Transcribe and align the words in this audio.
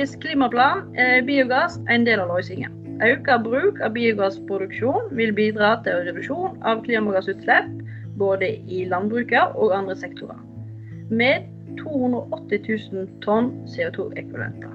Landbrukets 0.00 0.22
klimaplan 0.22 0.78
er 0.96 1.18
biogass 1.28 1.74
en 1.92 2.06
del 2.06 2.22
av 2.22 2.30
løsningen. 2.32 2.72
Økt 3.04 3.26
bruk 3.44 3.82
av 3.84 3.92
biogassproduksjon 3.92 5.10
vil 5.18 5.34
bidra 5.36 5.74
til 5.84 6.06
reduksjon 6.06 6.54
av 6.64 6.80
klimagassutslipp 6.86 7.68
både 8.16 8.48
i 8.64 8.86
landbruket 8.88 9.52
og 9.60 9.74
andre 9.76 9.98
sektorer, 10.00 10.40
med 11.12 11.44
280 11.82 12.64
000 12.94 13.12
tonn 13.26 13.52
CO2-ekvivalenter. 13.74 14.72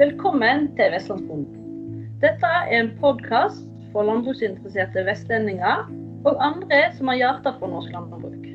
Velkommen 0.00 0.70
til 0.80 0.96
Vestlandsbonden. 0.96 2.08
Dette 2.24 2.56
er 2.62 2.72
en 2.80 2.94
podkast 3.04 3.68
for 3.92 4.08
landbruksinteresserte 4.08 5.04
vestlendinger 5.12 5.84
og 6.24 6.40
andre 6.40 6.86
som 6.96 7.12
har 7.12 7.20
hjerte 7.20 7.58
for 7.60 7.76
norsk 7.76 7.92
landbruk. 7.92 8.47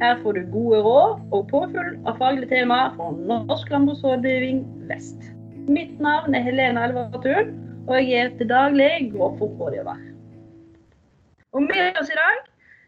Her 0.00 0.22
får 0.22 0.32
du 0.32 0.46
gode 0.52 0.78
råd 0.80 1.32
og 1.36 1.48
påfyll 1.50 1.96
av 2.08 2.16
faglige 2.16 2.48
tema 2.48 2.76
fra 2.94 3.10
Norsk 3.12 3.68
landbruksrådgivning 3.68 4.62
Vest. 4.88 5.26
Mitt 5.68 5.98
navn 6.00 6.32
er 6.34 6.40
Helene 6.46 6.86
Elvertun, 6.86 7.50
og 7.84 7.98
jeg 7.98 8.14
er 8.16 8.30
til 8.38 8.48
daglig 8.48 9.10
grovfòrrådgiver. 9.12 9.98
Og 11.52 11.66
med 11.66 11.98
oss 12.00 12.08
i 12.08 12.16
dag 12.16 12.38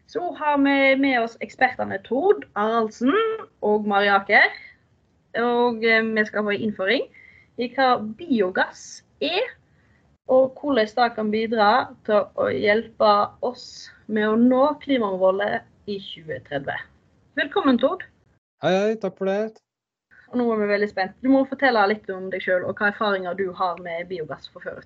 så 0.09 0.31
har 0.39 0.57
vi 0.63 0.95
med 1.03 1.19
oss 1.19 1.37
ekspertene 1.45 1.99
Tord 2.07 2.47
Araldsen 2.55 3.13
og 3.61 3.85
Mariaker. 3.85 4.49
Og 5.37 5.85
eh, 5.85 6.01
vi 6.15 6.23
skal 6.25 6.47
få 6.47 6.55
innføring 6.57 7.05
i 7.61 7.67
hva 7.75 7.91
biogass 8.17 9.03
er, 9.21 9.51
og 10.33 10.57
hvordan 10.57 10.89
det 10.97 11.11
kan 11.19 11.29
bidra 11.29 11.69
til 12.09 12.25
å 12.41 12.49
hjelpe 12.49 13.13
oss 13.45 13.91
med 14.07 14.31
å 14.31 14.33
nå 14.39 14.63
klimamålet 14.81 15.61
i 15.85 15.99
2030. 16.01 16.92
Velkommen, 17.33 17.79
Tord. 17.81 18.03
Hei, 18.61 18.71
hei. 18.77 18.97
Takk 19.01 19.15
for 19.17 19.25
det. 19.25 19.55
Og 20.29 20.37
nå 20.37 20.45
er 20.53 20.59
vi 20.61 20.67
veldig 20.69 20.89
spent. 20.91 21.15
Du 21.25 21.31
må 21.33 21.41
fortelle 21.49 21.81
litt 21.89 22.05
om 22.13 22.27
deg 22.29 22.43
sjøl 22.45 22.67
og 22.67 22.77
hva 22.77 22.91
erfaringer 22.91 23.33
du 23.39 23.47
har 23.57 23.81
med 23.81 24.05
biogass 24.11 24.51
fra 24.53 24.61
før. 24.67 24.85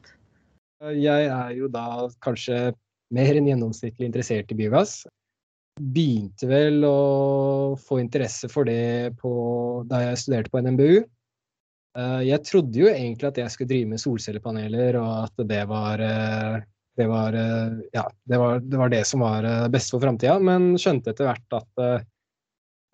Jeg 0.95 1.27
er 1.27 1.51
jo 1.57 1.67
da 1.71 2.07
kanskje 2.23 2.71
mer 3.15 3.35
enn 3.35 3.51
gjennomsnittlig 3.51 4.07
interessert 4.07 4.55
i 4.55 4.59
biogass. 4.59 5.01
Begynte 5.75 6.47
vel 6.47 6.87
å 6.87 7.75
få 7.83 7.99
interesse 7.99 8.47
for 8.51 8.67
det 8.67 9.17
på, 9.19 9.31
da 9.91 10.05
jeg 10.05 10.23
studerte 10.23 10.53
på 10.53 10.63
NMBU. 10.63 11.03
Eh, 11.99 12.19
jeg 12.31 12.43
trodde 12.47 12.79
jo 12.79 12.87
egentlig 12.91 13.27
at 13.27 13.43
jeg 13.43 13.51
skulle 13.53 13.73
drive 13.75 13.91
med 13.91 14.03
solcellepaneler, 14.03 15.01
og 15.03 15.13
at 15.27 15.47
det 15.51 15.63
var 15.67 16.03
eh, 16.03 16.59
det 16.97 17.11
var, 17.11 17.35
eh, 17.35 17.79
ja, 17.93 18.07
det, 18.23 18.39
var, 18.39 18.63
det, 18.63 18.77
var 18.79 18.93
det 18.95 19.03
som 19.05 19.27
var 19.27 19.45
best 19.73 19.91
for 19.91 20.01
framtida, 20.01 20.39
men 20.39 20.77
skjønte 20.79 21.11
etter 21.11 21.27
hvert 21.27 21.59
at 21.59 22.07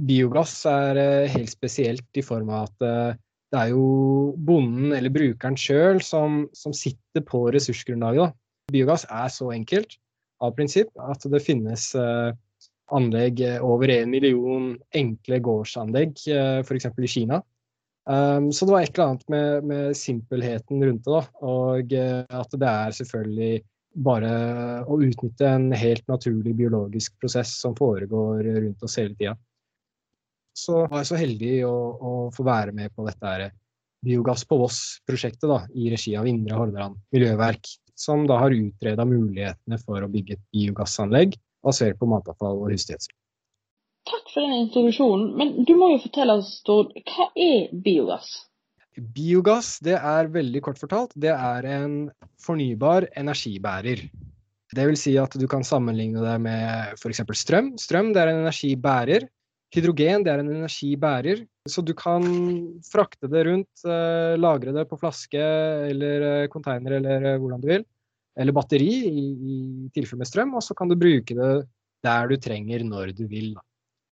Biogass 0.02 0.64
er 0.70 0.98
eh, 0.98 1.32
helt 1.36 1.52
spesielt 1.54 2.18
i 2.18 2.24
form 2.26 2.50
av 2.50 2.70
at 2.70 2.86
eh, 2.88 3.20
det 3.54 3.60
er 3.60 3.74
jo 3.76 4.34
bonden 4.48 4.96
eller 4.98 5.14
brukeren 5.14 5.58
sjøl 5.60 6.02
som, 6.02 6.48
som, 6.58 6.74
sitter 6.74 7.22
på 7.28 7.46
ressursgrunnlaget. 7.54 8.34
Da. 8.34 8.74
Biogass 8.74 9.06
er 9.06 9.30
så 9.30 9.52
enkelt 9.54 10.00
av 10.42 10.56
prinsipp 10.58 10.90
at 10.98 11.28
det 11.30 11.44
finnes 11.46 11.92
eh, 11.96 12.32
anlegg, 12.94 13.40
over 13.64 13.90
en 13.94 14.10
million 14.12 14.66
enkle 14.94 15.40
gårdsanlegg, 15.42 16.20
f.eks. 16.66 16.90
i 16.92 17.10
Kina. 17.10 17.40
Um, 18.04 18.50
så 18.52 18.68
det 18.68 18.74
var 18.74 18.84
et 18.84 18.92
eller 18.92 19.08
annet 19.08 19.24
med, 19.32 19.70
med 19.70 19.98
simpelheten 19.98 20.84
rundt 20.84 21.08
det. 21.08 21.14
Da. 21.16 21.22
Og 21.48 21.96
at 21.96 22.58
det 22.60 22.70
er 22.70 22.98
selvfølgelig 23.00 23.64
bare 24.04 24.34
å 24.84 25.00
utnytte 25.08 25.48
en 25.48 25.72
helt 25.74 26.06
naturlig 26.12 26.54
biologisk 26.60 27.16
prosess 27.24 27.56
som 27.64 27.74
foregår 27.80 28.44
rundt 28.44 28.86
oss 28.86 29.00
hele 29.00 29.16
tida 29.16 29.38
så 30.54 30.86
var 30.86 31.02
jeg 31.02 31.10
så 31.10 31.20
heldig 31.20 31.54
å, 31.68 31.74
å 31.74 32.14
få 32.34 32.46
være 32.46 32.74
med 32.76 32.94
på 32.96 33.06
dette 33.08 33.30
her 33.30 33.50
Biogass 34.04 34.44
på 34.44 34.58
Voss-prosjektet 34.60 35.48
da, 35.48 35.62
i 35.80 35.88
regi 35.94 36.14
av 36.20 36.28
Indre 36.28 36.58
Hordaland 36.60 37.00
miljøverk, 37.16 37.70
som 37.96 38.26
da 38.28 38.42
har 38.42 38.56
utreda 38.56 39.06
mulighetene 39.08 39.80
for 39.80 40.04
å 40.04 40.10
bygge 40.12 40.36
et 40.36 40.46
biogassanlegg 40.52 41.38
basert 41.64 42.00
på 42.02 42.10
matavfall 42.12 42.60
og 42.60 42.74
husdgjødsel. 42.74 43.14
Takk 44.10 44.34
for 44.34 44.44
den 44.44 44.66
introduksjonen, 44.66 45.30
men 45.40 45.54
du 45.64 45.72
må 45.80 45.94
jo 45.94 46.02
fortelle 46.04 46.36
oss, 46.42 46.58
Stord, 46.60 46.92
hva 47.08 47.30
er 47.40 47.70
biogass? 47.86 48.34
Biogass, 49.16 49.78
det 49.82 49.96
er 49.96 50.28
veldig 50.34 50.62
kort 50.66 50.82
fortalt, 50.82 51.16
det 51.16 51.32
er 51.32 51.70
en 51.72 51.96
fornybar 52.44 53.08
energibærer. 53.18 54.04
Det 54.74 54.90
vil 54.90 55.00
si 55.00 55.16
at 55.22 55.38
du 55.40 55.48
kan 55.48 55.64
sammenligne 55.66 56.22
det 56.26 56.36
med 56.44 57.00
f.eks. 57.00 57.24
strøm. 57.40 57.72
Strøm 57.80 58.12
det 58.14 58.22
er 58.22 58.34
en 58.34 58.44
energibærer 58.44 59.30
Hydrogen 59.74 60.22
det 60.22 60.30
er 60.30 60.42
en 60.44 60.52
energibærer, 60.54 61.40
så 61.70 61.82
du 61.82 61.96
kan 61.98 62.26
frakte 62.86 63.30
det 63.32 63.42
rundt, 63.48 63.86
eh, 63.88 64.36
lagre 64.38 64.74
det 64.76 64.86
på 64.90 65.00
flaske 65.02 65.42
eller 65.90 66.46
konteiner 66.54 66.54
container 66.54 66.98
eller 67.00 67.26
eh, 67.32 67.40
hvordan 67.42 67.64
du 67.64 67.68
vil. 67.72 67.86
Eller 68.38 68.54
batteri 68.54 68.92
i, 69.10 69.26
i 69.34 69.58
tilfelle 69.94 70.22
med 70.22 70.30
strøm, 70.30 70.54
og 70.58 70.64
så 70.66 70.78
kan 70.78 70.90
du 70.90 70.98
bruke 70.98 71.38
det 71.38 71.52
der 72.06 72.30
du 72.30 72.38
trenger 72.38 72.86
når 72.86 73.16
du 73.18 73.26
vil. 73.30 73.54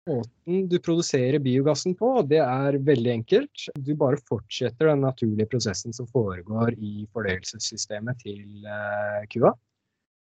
Måten 0.07 0.69
du 0.71 0.77
produserer 0.79 1.41
biogassen 1.43 1.97
på, 1.99 2.13
det 2.29 2.43
er 2.45 2.77
veldig 2.79 3.13
enkelt. 3.17 3.67
Du 3.81 3.95
bare 3.99 4.21
fortsetter 4.29 4.93
den 4.93 5.05
naturlige 5.09 5.49
prosessen 5.51 5.97
som 5.97 6.07
foregår 6.07 6.77
i 6.77 7.07
fordøyelsessystemet 7.13 8.21
til 8.23 8.45
kua. 9.33 9.57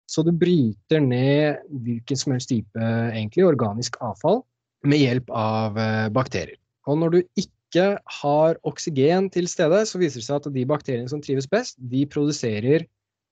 Så 0.06 0.22
du 0.22 0.30
bryter 0.32 1.02
ned 1.02 1.66
hvilken 1.82 2.18
som 2.18 2.36
helst 2.36 2.52
type 2.54 2.78
egentlig, 2.78 3.44
organisk 3.44 3.98
avfall 4.00 4.44
med 4.88 5.02
hjelp 5.02 5.30
av 5.34 5.78
eh, 5.80 6.08
bakterier. 6.14 6.58
Og 6.86 7.00
når 7.00 7.14
du 7.14 7.20
ikke 7.40 7.86
har 8.20 8.58
oksygen 8.68 9.28
til 9.34 9.48
stede, 9.50 9.82
så 9.88 9.98
viser 10.00 10.22
det 10.22 10.26
seg 10.28 10.38
at 10.38 10.52
de 10.54 10.66
bakteriene 10.68 11.10
som 11.10 11.22
trives 11.22 11.48
best, 11.50 11.80
de 11.92 12.04
produserer, 12.08 12.86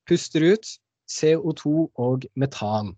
puster 0.09 0.45
ut 0.55 0.75
CO2 1.11 1.89
og 2.01 2.27
metan. 2.39 2.93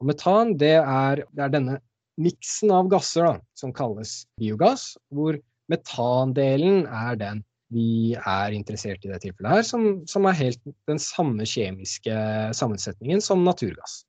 Og 0.00 0.10
metan 0.12 0.54
det 0.60 0.76
er, 0.78 1.24
det 1.34 1.44
er 1.44 1.52
denne 1.52 1.80
miksen 2.20 2.72
av 2.72 2.88
gasser 2.92 3.26
da, 3.26 3.34
som 3.58 3.74
kalles 3.76 4.22
biogass, 4.40 4.94
hvor 5.12 5.36
metandelen 5.72 6.86
er 6.86 7.18
den 7.20 7.44
vi 7.74 8.14
er 8.14 8.54
interessert 8.54 9.02
i 9.02 9.10
det 9.10 9.18
tilfellet 9.24 9.58
her, 9.58 9.64
som, 9.66 9.86
som 10.06 10.28
er 10.28 10.38
helt 10.38 10.60
den 10.86 11.00
samme 11.02 11.46
kjemiske 11.48 12.14
sammensetningen 12.54 13.22
som 13.24 13.42
naturgass. 13.46 14.04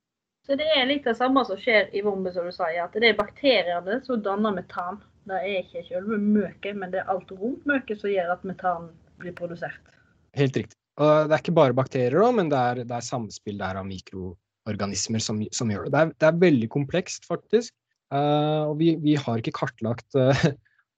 Så 0.48 0.56
det 0.56 0.64
er 0.72 0.86
litt 0.88 1.04
det 1.04 1.12
samme 1.18 1.42
som 1.44 1.58
skjer 1.60 1.90
i 1.92 2.00
vommet, 2.00 2.32
som 2.32 2.46
du 2.48 2.54
sier. 2.54 2.80
At 2.86 2.94
det 2.96 3.10
er 3.10 3.18
bakteriene 3.18 3.98
som 4.06 4.22
danner 4.24 4.54
metan. 4.56 4.96
Det 5.28 5.36
er 5.44 5.58
ikke 5.60 5.84
selve 5.90 6.16
møket, 6.16 6.72
men 6.80 6.94
det 6.94 7.02
er 7.02 7.10
alt 7.12 7.28
rundt 7.36 7.66
møket 7.68 8.00
som 8.00 8.08
gjør 8.08 8.32
at 8.32 8.46
metan 8.48 8.86
blir 9.20 9.34
produsert. 9.36 9.92
Helt 10.38 10.56
riktig. 10.56 10.78
Og 10.98 11.28
det 11.28 11.36
er 11.36 11.42
ikke 11.42 11.58
bare 11.58 11.76
bakterier, 11.76 12.32
men 12.32 12.48
det 12.48 12.58
er, 12.58 12.80
det 12.88 12.96
er 12.96 13.04
samspill 13.04 13.60
der 13.60 13.76
av 13.78 13.84
mikroorganismer 13.86 15.22
som, 15.22 15.44
som 15.52 15.68
gjør 15.70 15.86
det. 15.86 15.92
Det 15.92 16.00
er, 16.00 16.14
det 16.16 16.30
er, 16.30 16.40
veldig 16.46 16.70
komplekst, 16.72 17.28
faktisk. 17.28 17.76
Uh, 18.08 18.72
og 18.72 18.78
vi, 18.80 18.94
vi, 19.04 19.18
har 19.20 19.38
ikke 19.38 19.52
kartlagt 19.60 20.16
uh, 20.16 20.46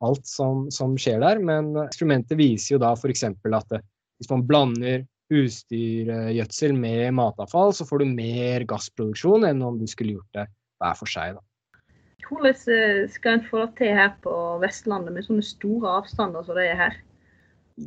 alt 0.06 0.30
som, 0.30 0.68
som, 0.70 0.94
skjer 0.94 1.18
der, 1.24 1.42
men 1.42 1.74
eksperimentet 1.82 2.38
viser 2.38 2.76
jo 2.76 2.84
da 2.84 2.94
f.eks. 2.94 3.26
at 3.26 3.74
det, 3.74 3.82
hvis 4.20 4.30
man 4.30 4.46
blander 4.46 5.02
husdyrgjødsel 5.30 6.74
med 6.76 7.14
matavfall, 7.18 7.74
så 7.76 7.86
får 7.86 8.02
du 8.02 8.16
mer 8.16 8.66
gassproduksjon 8.68 9.46
enn 9.48 9.62
om 9.64 9.78
du 9.80 9.86
skulle 9.90 10.18
gjort 10.18 10.40
det 10.40 10.46
hver 10.80 10.98
for 10.98 11.10
seg. 11.10 11.38
Da. 11.38 11.44
Hvordan 12.30 12.58
eh, 12.74 13.04
skal 13.10 13.38
en 13.38 13.46
få 13.46 13.64
det 13.64 13.78
til 13.80 13.94
her 13.96 14.12
på 14.24 14.34
Vestlandet 14.62 15.14
med 15.14 15.26
sånne 15.26 15.46
store 15.46 15.96
avstander 16.00 16.44
som 16.46 16.58
det 16.58 16.68
er 16.70 16.78
her? 16.78 16.98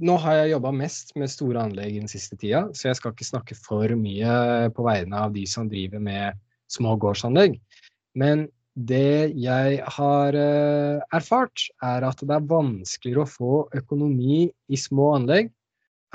Nå 0.04 0.16
har 0.24 0.40
jeg 0.40 0.56
jobba 0.56 0.72
mest 0.74 1.14
med 1.20 1.30
store 1.30 1.68
anlegg 1.68 2.00
den 2.00 2.10
siste 2.10 2.38
tida, 2.40 2.66
så 2.74 2.90
jeg 2.90 2.98
skal 2.98 3.14
ikke 3.14 3.30
snakke 3.30 3.58
for 3.60 3.94
mye 4.00 4.72
på 4.74 4.86
vegne 4.88 5.20
av 5.28 5.36
de 5.36 5.46
som 5.50 5.70
driver 5.70 6.02
med 6.02 6.40
små 6.72 6.96
gårdsanlegg. 7.00 7.60
Men 8.18 8.48
det 8.74 9.36
jeg 9.38 9.84
har 9.98 10.38
eh, 10.38 11.04
erfart, 11.14 11.68
er 11.86 12.08
at 12.08 12.24
det 12.24 12.34
er 12.34 12.48
vanskeligere 12.50 13.28
å 13.28 13.30
få 13.30 13.58
økonomi 13.78 14.48
i 14.50 14.80
små 14.80 15.12
anlegg 15.20 15.52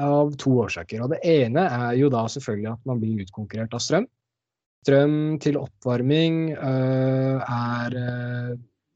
av 0.02 0.32
to 0.40 0.54
årsaker. 0.64 1.02
Og 1.04 1.12
det 1.14 1.20
ene 1.26 1.66
er 1.66 1.98
jo 1.98 2.10
da 2.12 2.24
selvfølgelig 2.30 2.72
at 2.72 2.88
man 2.88 3.02
blir 3.02 3.24
utkonkurrert 3.24 3.74
av 3.76 3.82
strøm. 3.82 4.08
Strøm 4.86 5.14
til 5.42 5.58
oppvarming 5.58 6.52
uh, 6.54 7.42
er 7.42 7.96
uh, 7.98 8.52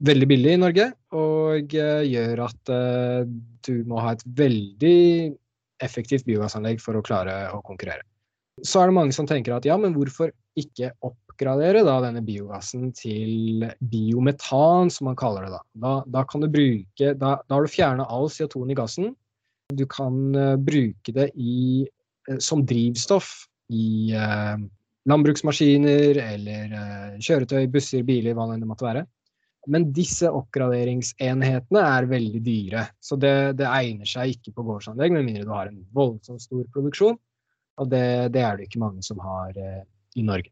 veldig 0.07 0.29
billig 0.31 0.55
i 0.55 0.61
Norge 0.63 0.87
og 1.19 1.75
uh, 1.75 2.05
gjør 2.07 2.45
at 2.47 2.73
du 3.67 3.75
må 3.91 3.99
ha 4.03 4.15
et 4.15 4.23
veldig 4.39 5.01
effektivt 5.83 6.27
biogassanlegg 6.29 6.81
for 6.83 6.99
å 6.99 7.05
klare 7.05 7.35
å 7.51 7.61
konkurrere. 7.67 8.07
Så 8.63 8.83
er 8.83 8.91
det 8.91 8.97
mange 8.99 9.15
som 9.17 9.27
tenker 9.27 9.57
at 9.57 9.67
ja, 9.67 9.79
men 9.81 9.95
hvorfor 9.97 10.31
ikke 10.61 10.93
oppgradere 11.07 11.83
da 11.87 11.97
denne 12.05 12.23
biogassen 12.25 12.91
til 12.95 13.65
biometan, 13.81 14.91
som 14.93 15.09
man 15.09 15.19
kaller 15.19 15.47
det 15.47 15.55
da. 15.55 15.63
Da, 15.85 15.93
da 16.19 16.25
kan 16.29 16.45
du 16.45 16.51
bruke, 16.53 17.15
da, 17.17 17.35
da 17.41 17.57
har 17.57 17.65
du 17.65 17.73
fjerna 17.73 18.07
all 18.13 18.29
CO2-en 18.33 18.75
i 18.75 18.79
gassen, 18.79 19.13
du 19.77 19.87
kan 19.91 20.21
uh, 20.37 20.55
bruke 20.61 21.15
det 21.15 21.31
i, 21.37 21.83
uh, 22.31 22.39
som 22.43 22.65
drivstoff 22.69 23.33
i 23.73 24.13
uh, 24.17 24.61
landbruksmaskiner 25.09 26.21
eller 26.23 26.77
kjøretøy, 27.19 27.67
busser, 27.73 28.05
biler, 28.07 28.37
hva 28.39 28.47
det 28.53 28.69
måtte 28.69 28.87
være. 28.87 29.03
Men 29.71 29.93
disse 29.95 30.31
oppgraderingsenhetene 30.31 31.83
er 31.87 32.09
veldig 32.11 32.41
dyre, 32.43 32.87
så 33.03 33.19
det, 33.21 33.35
det 33.61 33.69
egner 33.69 34.09
seg 34.09 34.35
ikke 34.35 34.57
på 34.57 34.65
gårdsanlegg 34.67 35.15
med 35.15 35.27
mindre 35.29 35.45
du 35.47 35.53
har 35.55 35.71
en 35.71 35.85
voldsomt 35.95 36.43
stor 36.43 36.65
produksjon. 36.75 37.19
Og 37.81 37.91
det, 37.93 38.33
det 38.35 38.43
er 38.43 38.59
det 38.59 38.67
ikke 38.67 38.83
mange 38.83 39.05
som 39.07 39.21
har 39.23 39.55
eh, 39.57 39.85
i 40.19 40.25
Norge. 40.27 40.51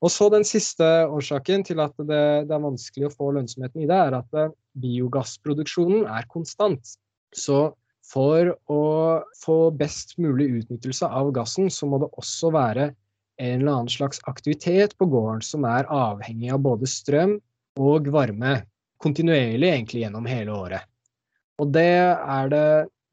Og 0.00 0.12
så 0.14 0.28
Den 0.30 0.46
siste 0.46 0.86
årsaken 1.10 1.64
til 1.66 1.82
at 1.82 1.94
det, 1.98 2.22
det, 2.48 2.54
er 2.54 2.64
vanskelig 2.64 3.08
å 3.08 3.12
få 3.14 3.32
lønnsomheten 3.36 3.84
i 3.84 3.90
det, 3.90 3.98
er 3.98 4.16
at 4.16 4.38
eh, 4.38 4.54
biogassproduksjonen 4.80 6.08
er 6.08 6.26
konstant. 6.32 6.96
Så 7.36 7.60
for 8.08 8.54
å 8.72 8.84
få 9.36 9.58
best 9.76 10.16
mulig 10.20 10.48
utnyttelse 10.62 11.06
av 11.06 11.30
gassen, 11.36 11.68
så 11.70 11.88
må 11.88 12.00
det 12.02 12.10
også 12.20 12.52
være 12.54 12.90
en 13.38 13.60
eller 13.60 13.72
annen 13.72 13.92
slags 13.92 14.20
aktivitet 14.30 14.96
på 14.98 15.06
gården 15.12 15.44
som 15.44 15.66
er 15.68 15.88
avhengig 15.92 16.50
av 16.54 16.62
både 16.64 16.88
strøm 16.90 17.36
og 17.78 18.08
varme. 18.14 18.62
Kontinuerlig 18.98 19.68
egentlig 19.70 20.02
gjennom 20.02 20.26
hele 20.26 20.54
året. 20.56 20.88
Og 21.62 21.70
det 21.74 21.90
er 22.14 22.54
det 22.54 22.68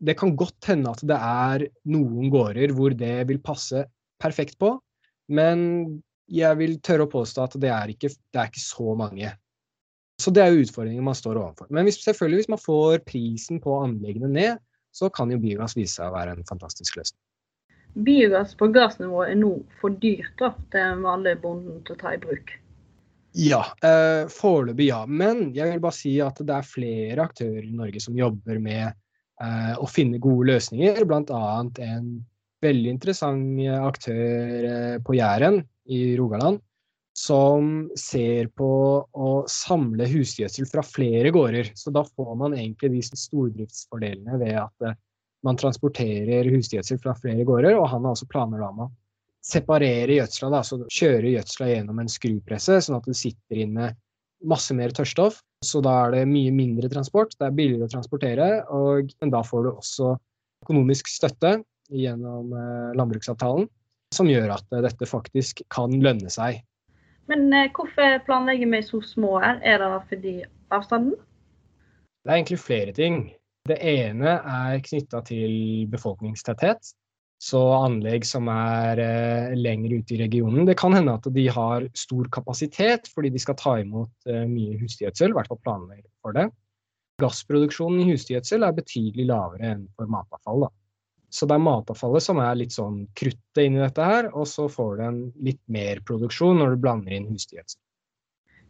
Det 0.06 0.18
kan 0.20 0.36
godt 0.36 0.68
hende 0.68 0.92
at 0.92 1.00
det 1.08 1.16
er 1.16 1.64
noen 1.88 2.28
gårder 2.30 2.74
hvor 2.76 2.92
det 2.92 3.30
vil 3.30 3.40
passe 3.40 3.86
perfekt 4.20 4.58
på, 4.60 4.74
men 5.32 6.02
jeg 6.28 6.58
vil 6.60 6.76
tørre 6.84 7.08
å 7.08 7.10
påstå 7.10 7.46
at 7.46 7.56
det 7.64 7.72
er 7.72 7.94
ikke, 7.94 8.12
det 8.12 8.42
er 8.42 8.52
ikke 8.52 8.62
så 8.62 8.96
mange. 9.00 9.32
Så 10.20 10.34
det 10.36 10.44
er 10.44 10.52
jo 10.52 10.66
utfordringen 10.66 11.08
man 11.08 11.16
står 11.16 11.40
overfor. 11.40 11.72
Men 11.72 11.88
hvis, 11.88 12.02
selvfølgelig 12.04 12.42
hvis 12.44 12.52
man 12.52 12.62
får 12.62 13.06
prisen 13.08 13.64
på 13.64 13.80
anleggene 13.86 14.30
ned, 14.36 14.60
så 14.96 15.10
kan 15.12 15.32
jo 15.34 15.42
biogass 15.44 15.76
vise 15.76 15.98
seg 15.98 16.10
å 16.10 16.16
være 16.16 16.36
en 16.38 16.48
fantastisk 16.48 17.00
løsning. 17.00 17.20
Biogass 18.06 18.56
på 18.60 18.68
gassnivå 18.76 19.24
er 19.24 19.38
nå 19.40 19.54
for 19.80 19.96
dyrt 20.04 20.36
da, 20.40 20.52
til 20.72 20.84
en 20.84 21.04
vanlig 21.06 21.38
bonden 21.44 21.82
til 21.88 21.96
å 21.96 22.00
ta 22.00 22.14
i 22.16 22.20
bruk? 22.22 22.54
Ja, 23.36 23.62
eh, 23.84 24.28
foreløpig 24.32 24.90
ja. 24.90 25.02
Men 25.08 25.50
jeg 25.56 25.74
vil 25.74 25.82
bare 25.84 25.98
si 25.98 26.14
at 26.24 26.40
det 26.40 26.56
er 26.56 26.68
flere 26.68 27.26
aktører 27.28 27.64
i 27.64 27.76
Norge 27.76 28.04
som 28.04 28.16
jobber 28.16 28.60
med 28.64 28.86
eh, 28.88 29.74
å 29.76 29.88
finne 29.92 30.22
gode 30.24 30.48
løsninger. 30.54 31.04
Bl.a. 31.08 31.42
en 31.88 32.08
veldig 32.64 32.94
interessant 32.96 33.60
aktør 33.76 34.70
eh, 34.72 34.96
på 35.04 35.18
Jæren 35.20 35.60
i 35.92 36.06
Rogaland 36.20 36.64
som 37.16 37.86
ser 37.96 38.50
på 38.60 38.70
å 39.08 39.30
samle 39.48 40.08
husgjødsel 40.12 40.68
fra 40.68 40.84
flere 40.84 41.32
gårder. 41.32 41.72
Så 41.80 41.94
da 41.96 42.04
får 42.04 42.34
man 42.42 42.58
egentlig 42.58 42.92
de 42.92 43.04
stordriftsfordelene 43.08 44.40
ved 44.42 44.58
at 44.60 44.88
eh, 44.88 44.98
man 45.48 45.60
transporterer 45.60 46.50
husgjødsel 46.52 47.00
fra 47.00 47.14
flere 47.16 47.46
gårder, 47.48 47.78
og 47.80 47.88
han 47.94 48.04
har 48.04 48.18
også 48.18 48.28
planer 48.28 48.66
om 48.66 48.84
å 48.84 48.90
separere 49.46 50.18
gjødsla, 50.18 50.50
da, 50.52 50.62
så 50.66 50.82
kjøre 50.90 51.36
gjødsla 51.36 51.70
gjennom 51.70 52.02
en 52.02 52.12
skrupresse, 52.12 52.80
sånn 52.82 52.98
at 52.98 53.08
det 53.08 53.18
sitter 53.20 53.62
inne 53.62 53.92
masse 54.46 54.76
mer 54.76 54.92
tørrstoff. 54.96 55.40
Så 55.64 55.80
da 55.86 55.96
er 56.04 56.18
det 56.18 56.28
mye 56.30 56.52
mindre 56.54 56.90
transport, 56.92 57.38
det 57.40 57.48
er 57.48 57.58
billigere 57.58 57.88
å 57.88 57.94
transportere, 57.94 58.52
og, 58.74 59.16
men 59.22 59.34
da 59.34 59.46
får 59.46 59.68
du 59.68 59.74
også 59.76 60.16
økonomisk 60.66 61.08
støtte 61.14 61.60
gjennom 61.94 62.52
eh, 62.58 62.94
landbruksavtalen, 62.98 63.70
som 64.14 64.30
gjør 64.30 64.58
at 64.58 64.74
eh, 64.74 64.84
dette 64.84 65.08
faktisk 65.08 65.64
kan 65.72 65.94
lønne 66.04 66.34
seg 66.34 66.60
men 67.32 67.48
eh, 67.54 67.72
hvorfor 67.74 68.20
planlegger 68.28 68.70
vi 68.72 68.82
så 68.86 69.02
små 69.02 69.38
her? 69.44 69.62
Er 69.64 69.82
det 69.82 69.90
fordi 70.10 70.36
avstanden? 70.74 71.16
Det 72.26 72.32
er 72.32 72.40
egentlig 72.40 72.60
flere 72.60 72.94
ting. 72.94 73.18
Det 73.66 73.78
ene 73.82 74.38
er 74.38 74.84
knytta 74.86 75.22
til 75.26 75.88
befolkningstetthet. 75.90 76.94
Så 77.42 77.60
anlegg 77.76 78.24
som 78.26 78.48
er 78.50 79.02
eh, 79.02 79.56
lenger 79.58 79.98
ute 80.00 80.16
i 80.16 80.22
regionen. 80.24 80.66
Det 80.66 80.78
kan 80.80 80.94
hende 80.96 81.18
at 81.18 81.28
de 81.36 81.48
har 81.52 81.88
stor 81.98 82.30
kapasitet 82.34 83.10
fordi 83.14 83.34
de 83.34 83.42
skal 83.42 83.58
ta 83.60 83.76
imot 83.82 84.30
eh, 84.30 84.46
mye 84.50 84.78
husdyrgjødsel, 84.80 85.34
i 85.34 85.38
hvert 85.38 85.52
fall 85.52 85.62
planlegger 85.66 86.08
for 86.24 86.38
det. 86.38 86.48
Gassproduksjonen 87.22 88.02
i 88.04 88.10
husdyrgjødsel 88.12 88.66
er 88.66 88.78
betydelig 88.80 89.28
lavere 89.30 89.74
enn 89.74 89.86
for 89.98 90.10
matavfall. 90.12 90.66
Da. 90.66 90.72
Så 91.36 91.48
det 91.50 91.58
er 91.58 91.66
matavfallet 91.66 92.24
som 92.24 92.40
er 92.40 92.54
litt 92.56 92.72
sånn 92.72 93.02
kruttet 93.20 93.66
inni 93.66 93.82
dette 93.82 94.04
her, 94.08 94.30
og 94.32 94.48
så 94.48 94.70
får 94.72 94.92
du 94.96 95.02
en 95.04 95.18
litt 95.44 95.60
mer 95.72 96.00
produksjon 96.08 96.62
når 96.62 96.76
du 96.76 96.84
blander 96.86 97.16
inn 97.18 97.28
husdyrgjødsel. 97.28 97.82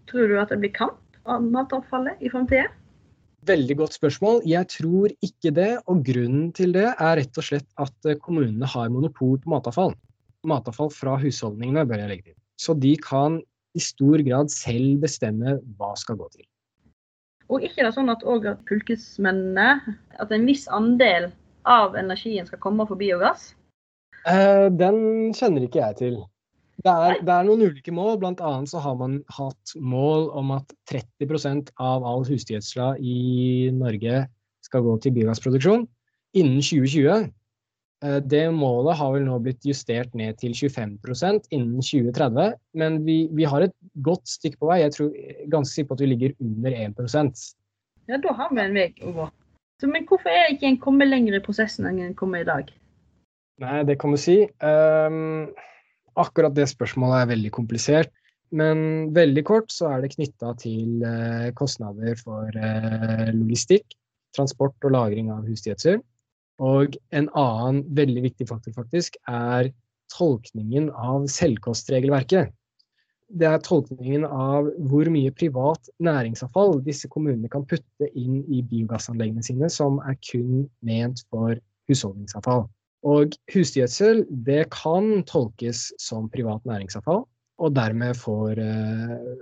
Tror 0.10 0.32
du 0.32 0.40
at 0.42 0.54
det 0.54 0.58
blir 0.64 0.74
kamp 0.74 1.20
om 1.30 1.52
matavfallet 1.54 2.22
i 2.26 2.32
framtida? 2.34 2.72
Veldig 3.46 3.78
godt 3.78 3.98
spørsmål. 4.00 4.42
Jeg 4.50 4.66
tror 4.74 5.14
ikke 5.26 5.52
det, 5.54 5.70
og 5.86 6.02
grunnen 6.08 6.50
til 6.58 6.74
det 6.74 6.88
er 6.90 7.20
rett 7.20 7.38
og 7.38 7.46
slett 7.46 7.68
at 7.82 8.10
eh, 8.10 8.18
kommunene 8.18 8.70
har 8.70 8.90
monopol 8.90 9.38
på 9.44 9.54
matavfall. 9.54 9.94
Matavfall 10.50 10.90
fra 10.94 11.20
husholdningene, 11.22 11.86
bør 11.86 12.02
jeg 12.02 12.12
legge 12.12 12.28
til. 12.32 12.38
Så 12.58 12.74
de 12.82 12.96
kan 12.98 13.38
i 13.78 13.84
stor 13.84 14.24
grad 14.26 14.50
selv 14.54 15.06
bestemme 15.06 15.60
hva 15.78 15.94
skal 16.00 16.18
gå 16.18 16.32
til. 16.34 16.48
Og 17.54 17.62
ikke 17.62 17.84
er 17.84 17.92
det 17.92 17.98
sånn 18.00 18.10
at, 18.10 18.26
at 18.26 18.62
fylkesmennene, 18.66 19.98
at 20.18 20.32
en 20.34 20.48
viss 20.50 20.66
andel 20.74 21.30
av 21.66 21.98
energien 22.00 22.48
skal 22.48 22.62
komme 22.64 22.86
for 22.88 23.00
biogass? 23.00 23.54
Eh, 24.30 24.68
den 24.74 25.34
kjenner 25.38 25.66
ikke 25.66 25.82
jeg 25.82 26.00
til. 26.02 26.18
Det 26.86 26.92
er, 26.92 27.20
det 27.24 27.32
er 27.32 27.46
noen 27.48 27.64
ulike 27.66 27.94
mål. 27.96 28.18
Blant 28.22 28.42
annet 28.44 28.70
så 28.70 28.82
har 28.84 28.98
man 29.00 29.20
hatt 29.34 29.76
mål 29.80 30.30
om 30.38 30.52
at 30.58 30.74
30% 30.92 31.72
av 31.82 32.06
all 32.06 32.26
husdyrgjødsla 32.28 32.96
i 33.00 33.72
Norge 33.74 34.26
skal 34.66 34.86
gå 34.86 34.98
til 35.02 35.16
biogassproduksjon 35.16 35.86
innen 36.36 36.62
2020. 36.62 37.30
Eh, 38.06 38.20
det 38.34 38.44
målet 38.54 39.00
har 39.00 39.14
vel 39.16 39.26
nå 39.28 39.38
blitt 39.46 39.66
justert 39.66 40.14
ned 40.18 40.38
til 40.42 40.54
25% 40.58 41.50
innen 41.56 41.80
2030. 41.80 42.58
Men 42.78 43.00
vi, 43.08 43.24
vi, 43.32 43.48
har 43.50 43.66
et 43.66 43.76
godt 44.06 44.28
stykke 44.30 44.62
på 44.62 44.70
vei. 44.72 44.82
Jeg 44.84 44.98
tror 44.98 45.16
ganske 45.54 45.74
sikker 45.74 45.94
på 45.94 46.00
at 46.00 46.06
vi 46.06 46.12
ligger 46.12 46.38
under 46.44 46.78
1% 46.90 47.48
Ja, 48.06 48.20
da 48.22 48.36
har 48.38 48.52
vi 48.54 48.62
en 48.62 48.78
vei 48.78 48.90
å 49.02 49.16
gå. 49.16 49.32
Så, 49.82 49.90
men 49.92 50.06
hvorfor 50.08 50.32
er 50.32 50.54
ikke 50.54 50.70
en 50.70 50.82
kommet 50.82 51.10
lenger 51.12 51.36
i 51.36 51.44
prosessen 51.44 51.88
enn 51.90 52.02
en 52.04 52.18
kommer 52.18 52.44
i 52.44 52.48
dag? 52.48 52.70
Nei, 53.64 53.80
det 53.88 53.98
kan 54.00 54.14
du 54.16 54.20
si. 54.20 54.38
Um, 54.64 55.50
akkurat 56.20 56.56
det 56.56 56.68
spørsmålet 56.72 57.22
er 57.22 57.32
veldig 57.34 57.52
komplisert. 57.56 58.12
Men 58.56 59.12
veldig 59.16 59.44
kort 59.48 59.72
så 59.74 59.90
er 59.92 60.04
det 60.04 60.14
knytta 60.14 60.54
til 60.62 61.04
uh, 61.04 61.52
kostnader 61.58 62.16
for 62.20 62.52
uh, 62.56 63.32
logistikk, 63.36 63.98
transport 64.36 64.76
og 64.88 64.94
lagring 64.96 65.32
av 65.34 65.48
husdyrgjødsel. 65.48 66.00
Og 66.64 66.96
en 67.12 67.28
annen 67.36 67.82
veldig 67.98 68.30
viktig 68.30 68.48
faktor 68.48 68.76
faktisk 68.78 69.18
er 69.28 69.74
tolkningen 70.14 70.92
av 70.94 71.26
selvkostregelverket 71.32 72.54
det 73.34 73.48
er 73.50 73.62
tolkningen 73.66 74.26
av 74.28 74.68
hvor 74.90 75.10
mye 75.12 75.34
privat 75.34 75.90
næringsavfall 76.04 76.80
disse 76.86 77.10
kommunene 77.12 77.50
kan 77.52 77.66
putte 77.68 78.10
inn 78.14 78.44
i 78.46 78.62
biogassanleggene 78.70 79.44
sine, 79.46 79.70
som 79.72 79.98
er 80.06 80.18
kun 80.22 80.66
ment 80.86 81.24
for 81.34 81.58
husholdningsavfall. 81.90 82.66
Og 83.06 83.36
husgjødsel 83.54 84.24
det 84.46 84.66
kan 84.74 85.24
tolkes 85.30 85.92
som 86.02 86.30
privat 86.34 86.64
næringsavfall, 86.66 87.26
og 87.62 87.76
dermed 87.76 88.18
får 88.18 88.62
uh, 88.62 89.36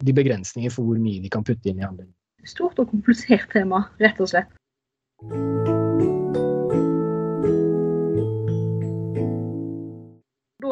de 0.00 0.14
begrensninger 0.16 0.70
for 0.72 0.86
hvor 0.86 1.00
mye 1.02 1.22
de 1.22 1.32
kan 1.32 1.44
putte 1.46 1.70
inn 1.70 1.82
i 1.82 1.86
anleggene. 1.86 2.16
Stort 2.48 2.78
og 2.80 2.88
komplisert 2.92 3.50
tema, 3.52 3.84
rett 4.00 4.22
og 4.22 4.30
slett. 4.32 4.56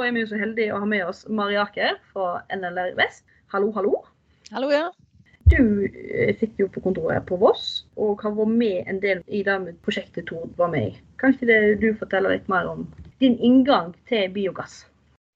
Er 0.08 0.16
vi 0.16 0.24
så 0.28 0.38
heldige 0.40 0.74
å 0.74 0.80
ha 0.82 0.88
med 0.88 1.04
oss 1.06 1.26
Mariaker 1.28 1.98
fra 2.12 2.40
NLR 2.54 2.96
Vest. 2.98 3.26
Hallo, 3.52 3.70
hallo. 3.76 4.00
Hallo, 4.54 4.72
ja. 4.72 4.88
Du 5.48 5.56
fikk 5.56 6.40
sitter 6.40 6.64
jo 6.64 6.68
på 6.74 6.82
kontoret 6.84 7.24
på 7.28 7.38
Voss 7.40 7.86
og 7.96 8.20
har 8.24 8.34
vært 8.36 8.56
med 8.60 8.90
en 8.90 9.00
del 9.00 9.22
i 9.32 9.40
det 9.46 9.56
prosjektet 9.84 10.28
Tord 10.28 10.52
var 10.60 10.72
med 10.74 10.90
i. 10.90 10.98
Kan 11.20 11.32
ikke 11.32 11.48
det 11.48 11.60
du 11.80 11.88
fortelle 11.96 12.34
litt 12.34 12.50
mer 12.52 12.68
om 12.68 12.84
din 13.22 13.38
inngang 13.40 13.94
til 14.10 14.28
biogass? 14.34 14.82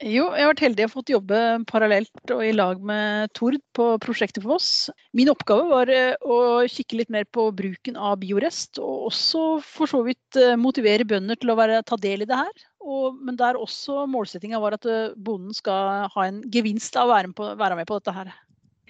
Jo, 0.02 0.25
jeg 0.35 0.43
har 0.43 0.50
vært 0.50 0.64
heldig 0.64 0.85
og 0.88 0.93
fått 0.97 1.11
jobbe 1.12 1.41
parallelt 1.71 2.33
og 2.35 2.41
i 2.43 2.50
lag 2.55 2.81
med 2.83 3.31
Tord 3.38 3.61
på 3.76 3.87
prosjektet 4.02 4.43
for 4.43 4.57
Voss. 4.57 4.91
Min 5.14 5.31
oppgave 5.31 5.69
var 5.71 5.93
eh, 5.95 6.17
å 6.26 6.67
kikke 6.67 6.99
litt 6.99 7.12
mer 7.14 7.29
på 7.31 7.47
bruken 7.55 7.95
av 7.95 8.19
biorest, 8.19 8.81
og 8.83 9.12
også 9.12 9.45
for 9.62 9.91
så 9.91 10.02
vidt 10.09 10.41
eh, 10.41 10.57
motivere 10.59 11.07
bønder 11.07 11.38
til 11.38 11.55
å 11.55 11.59
være, 11.61 11.85
ta 11.87 12.00
del 12.02 12.26
i 12.26 12.29
det 12.29 12.41
her. 12.41 12.67
Og, 12.83 13.19
men 13.23 13.39
der 13.39 13.59
også 13.59 14.07
målsettinga 14.11 14.59
var 14.62 14.77
at 14.79 14.89
eh, 14.91 15.12
bonden 15.17 15.55
skal 15.55 16.09
ha 16.12 16.25
en 16.27 16.41
gevinst 16.53 16.99
av 16.99 17.11
å 17.11 17.15
være 17.15 17.31
med, 17.31 17.37
på, 17.39 17.53
være 17.61 17.79
med 17.79 17.89
på 17.89 18.01
dette 18.01 18.17
her. 18.17 18.33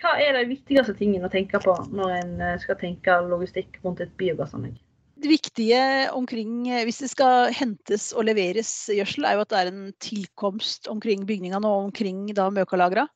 Hva 0.03 0.17
er 0.19 0.35
de 0.35 0.47
viktigste 0.51 0.97
tingene 0.99 1.29
å 1.29 1.33
tenke 1.33 1.61
på 1.63 1.75
når 1.93 2.17
en 2.17 2.33
skal 2.63 2.81
tenke 2.81 3.21
logistikk 3.29 3.77
rundt 3.85 4.01
et 4.03 4.17
biogassanlegg? 4.19 4.81
det 5.23 5.31
viktige 5.31 6.11
omkring, 6.13 6.69
eh, 6.69 6.85
hvis 6.85 7.03
det 7.03 7.11
skal 7.13 7.53
hentes 7.55 8.11
og 8.17 8.27
leveres 8.27 8.71
gjødsel, 8.91 9.27
er 9.27 9.37
jo 9.37 9.45
at 9.45 9.53
det 9.53 9.59
er 9.61 9.71
en 9.71 9.85
tilkomst 10.03 10.89
omkring 10.91 11.27
bygningene 11.29 11.69
og 11.69 11.89
omkring 11.89 12.27
da 12.35 12.49
møkalagra. 12.51 13.07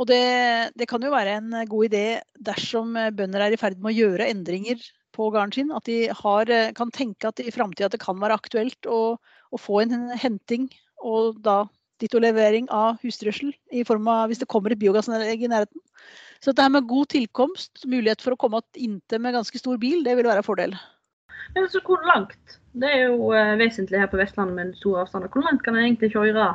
Og 0.00 0.06
det, 0.06 0.72
det, 0.78 0.86
kan 0.88 1.02
jo 1.02 1.10
være 1.12 1.36
en 1.40 1.52
god 1.68 1.90
idé 1.90 2.04
dersom 2.38 2.94
bønder 3.16 3.42
er 3.44 3.52
i 3.52 3.60
ferd 3.60 3.80
med 3.82 3.90
å 3.90 3.98
gjøre 3.98 4.28
endringer 4.30 4.80
på 5.20 5.28
gården 5.34 5.52
sin. 5.56 5.74
At 5.76 5.88
de 5.88 5.98
har, 6.22 6.50
eh, 6.50 6.72
kan 6.76 6.92
tenke 6.94 7.28
at 7.28 7.40
i 7.40 7.52
framtida 7.52 7.90
det 7.92 8.00
kan 8.00 8.20
være 8.20 8.38
aktuelt 8.40 8.88
å, 8.88 9.18
å, 9.52 9.60
få 9.60 9.82
en 9.84 10.10
henting 10.16 10.70
og 11.00 11.42
da 11.44 11.64
ditto-levering 12.00 12.70
av 12.72 13.00
husdrøssel 13.04 13.52
i 13.76 13.84
form 13.84 14.08
av 14.08 14.30
hvis 14.30 14.40
det 14.40 14.48
kommer 14.48 14.72
et 14.72 14.80
biogassanlegg 14.80 15.44
i 15.44 15.52
nærheten. 15.52 15.82
Så 16.40 16.50
dette 16.50 16.64
her 16.64 16.72
med 16.72 16.88
god 16.88 17.10
tilkomst, 17.12 17.84
mulighet 17.84 18.24
for 18.24 18.32
å 18.32 18.40
komme 18.40 18.62
inntil 18.72 19.20
med 19.20 19.36
ganske 19.36 19.60
stor 19.60 19.76
bil, 19.80 20.00
det 20.06 20.16
vil 20.16 20.28
være 20.28 20.40
en 20.40 20.46
fordel. 20.46 20.76
Men 21.52 21.66
altså, 21.66 21.82
hvor 21.84 22.00
langt? 22.08 22.56
Det 22.72 22.88
er 22.88 23.10
jo 23.10 23.32
uh, 23.34 23.58
vesentlig 23.60 24.00
her 24.00 24.08
på 24.08 24.20
Vestlandet 24.20 24.56
med 24.56 24.78
store 24.78 25.02
avstander. 25.04 25.28
Hvor 25.28 25.44
langt 25.44 25.64
kan 25.66 25.76
en 25.76 25.84
egentlig 25.84 26.12
kjøre 26.14 26.46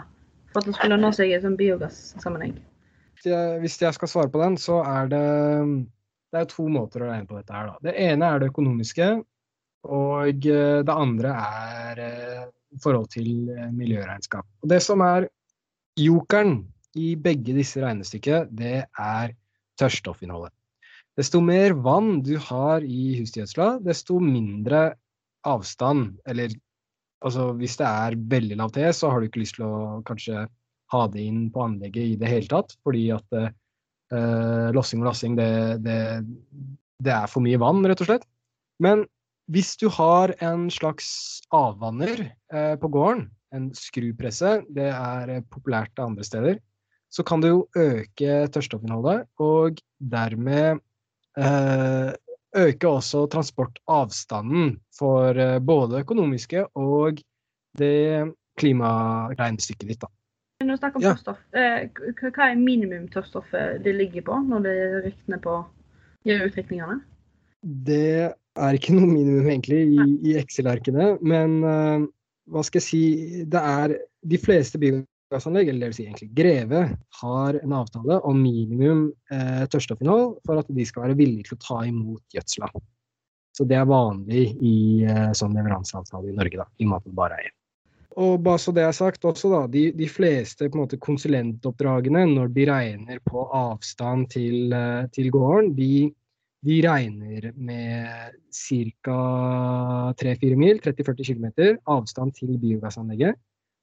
for 0.49 0.61
at 0.61 0.69
det 0.69 0.77
skal 0.79 0.93
lønne 0.95 1.11
seg 1.13 1.33
i 1.33 1.41
sånn 1.43 1.59
biogassammenheng? 1.59 2.55
Hvis 3.61 3.77
jeg 3.81 3.93
skal 3.97 4.09
svare 4.09 4.31
på 4.33 4.41
den, 4.41 4.57
så 4.61 4.81
er 4.85 5.11
det 5.13 5.25
det 6.35 6.43
er 6.43 6.51
to 6.51 6.67
måter 6.71 7.05
å 7.05 7.09
regne 7.09 7.29
på 7.29 7.39
dette 7.39 7.55
her. 7.55 7.71
Da. 7.71 7.87
Det 7.87 7.95
ene 8.03 8.27
er 8.27 8.41
det 8.41 8.51
økonomiske, 8.51 9.09
og 9.87 10.47
eh, 10.51 10.81
det 10.83 10.95
andre 11.05 11.31
er 11.39 12.01
uh, 12.01 12.45
forhold 12.83 13.07
til 13.13 13.29
miljøregnskap. 13.71 14.43
Og 14.63 14.71
det 14.71 14.81
som 14.83 15.03
er 15.05 15.29
jokeren 15.95 16.57
i 16.99 17.13
begge 17.19 17.55
disse 17.55 17.79
regnestykkene, 17.83 18.49
det 18.51 18.83
er 18.83 19.33
tørrstoffinnholdet. 19.79 20.51
Desto 21.15 21.39
mer 21.39 21.77
vann 21.79 22.19
du 22.27 22.35
har 22.49 22.83
i 22.83 23.15
husgjødsla, 23.21 23.77
desto 23.85 24.19
mindre 24.19 24.89
avstand, 25.47 26.17
eller 26.27 26.51
altså 27.23 27.53
hvis 27.55 27.77
det 27.79 27.87
er 27.87 28.17
veldig 28.35 28.57
lav 28.59 28.73
T, 28.75 28.83
så 28.91 29.11
har 29.11 29.21
du 29.21 29.29
ikke 29.29 29.43
lyst 29.45 29.55
til 29.59 29.67
å 29.69 30.01
kanskje 30.07 30.43
ha 30.93 31.03
det 31.13 31.23
inn 31.23 31.45
på 31.53 31.63
anlegget 31.63 32.11
i 32.11 32.17
det 32.19 32.31
hele 32.31 32.51
tatt, 32.51 32.75
fordi 32.83 33.07
at 33.15 33.39
uh, 34.13 34.69
lossing 34.75 35.03
og 35.03 35.09
lassing, 35.09 35.37
det, 35.39 35.49
det, 35.85 35.99
det, 37.03 37.13
er 37.13 37.31
for 37.31 37.45
mye 37.45 37.59
vann, 37.61 37.83
rett 37.87 38.03
og 38.03 38.09
slett. 38.11 38.27
Men 38.83 39.05
hvis 39.53 39.75
du 39.81 39.87
har 39.93 40.33
en 40.43 40.67
slags 40.73 41.07
avvanner 41.55 42.27
uh, 42.53 42.75
på 42.81 42.91
gården, 42.93 43.27
en 43.55 43.69
skrupresse, 43.77 44.57
det 44.75 44.89
er 44.91 45.45
populært 45.53 46.01
andre 46.03 46.25
steder, 46.27 46.59
så 47.13 47.23
kan 47.23 47.39
du 47.39 47.47
jo 47.47 47.59
øke 47.79 48.41
tørrstoffinnholdet, 48.51 49.29
og 49.39 49.79
dermed 50.03 50.81
uh, 51.39 52.11
øke 52.55 52.87
også 52.87 53.25
transportavstanden 53.31 54.77
for 54.95 55.35
eh, 55.39 55.59
både 55.59 56.01
økonomiske 56.05 56.65
og 56.75 57.21
det 57.77 58.31
klimaregnestykket 58.59 59.89
ditt. 59.89 60.01
da. 60.01 60.07
Når 60.63 60.77
du 60.77 60.79
snakker 60.79 61.01
om 61.01 61.03
ja. 61.03 61.11
tørrstoff, 61.11 61.39
eh, 61.51 62.29
hva 62.31 62.45
er 62.47 62.59
minimumtørrstoffet 62.59 63.81
det 63.83 63.93
ligger 63.97 64.23
på 64.23 64.37
når 64.47 64.61
det 64.63 64.75
rykner 65.09 65.41
på 65.43 65.55
gjør 66.25 66.45
utregningene? 66.47 67.01
Det 67.65 68.29
er 68.31 68.77
ikke 68.77 68.95
noe 68.95 69.09
minimum 69.09 69.49
egentlig 69.49 69.81
i, 69.97 70.05
i 70.29 70.37
Excel-arkene, 70.39 71.15
men 71.25 71.57
uh, 71.65 72.05
hva 72.53 72.63
skal 72.63 72.79
jeg 72.79 72.85
si 72.85 73.41
Det 73.51 73.59
er 73.59 73.95
de 74.25 74.39
fleste 74.39 74.79
biogassanlegg 74.79 75.71
eller 75.71 75.87
det 75.87 75.91
vil 75.91 75.97
si 75.97 76.05
egentlig 76.05 76.31
Greve, 76.37 76.85
har 77.19 77.59
en 77.59 77.75
avtale 77.75 78.21
om 78.29 78.39
minimum 78.39 79.09
uh, 79.33 79.65
tørrstoffinnhold 79.67 80.37
for 80.47 80.61
at 80.61 80.71
de 80.71 80.87
skal 80.87 81.09
være 81.09 81.19
villige 81.19 81.49
til 81.49 81.57
å 81.57 81.63
ta 81.65 81.81
imot 81.89 82.37
gjødsla. 82.37 82.71
Så 83.55 83.67
det 83.67 83.75
er 83.81 83.91
vanlig 83.91 84.47
i 84.63 84.77
uh, 85.09 85.35
sånn 85.35 85.57
leveranseavtale 85.57 86.31
i 86.31 86.39
Norge, 86.39 86.63
da, 86.63 86.69
i 86.79 86.87
og 86.87 86.93
med 86.93 87.01
at 87.01 87.11
det 87.11 87.19
bare 87.19 87.41
er 87.41 87.51
én. 87.51 87.57
Og 88.15 88.37
bare 88.43 88.59
så 88.63 88.71
det 88.71 88.83
er 88.85 88.93
sagt 88.95 89.25
også, 89.27 89.49
da, 89.51 89.61
de, 89.71 89.89
de 89.95 90.07
fleste 90.07 90.69
måte, 90.75 90.99
konsulentoppdragene, 91.03 92.23
når 92.31 92.53
de 92.55 92.67
regner 92.69 93.19
på 93.27 93.43
avstand 93.51 94.29
til, 94.31 94.71
eh, 94.71 95.09
til 95.15 95.27
gården, 95.35 95.73
de, 95.75 96.07
de, 96.63 96.77
regner 96.85 97.49
med 97.59 98.37
ca. 98.55 99.17
3-4 100.23 100.55
mil, 100.61 100.79
30-40 100.85 101.27
km, 101.27 101.75
avstand 101.91 102.37
til 102.39 102.55
biogassanlegget. 102.61 103.35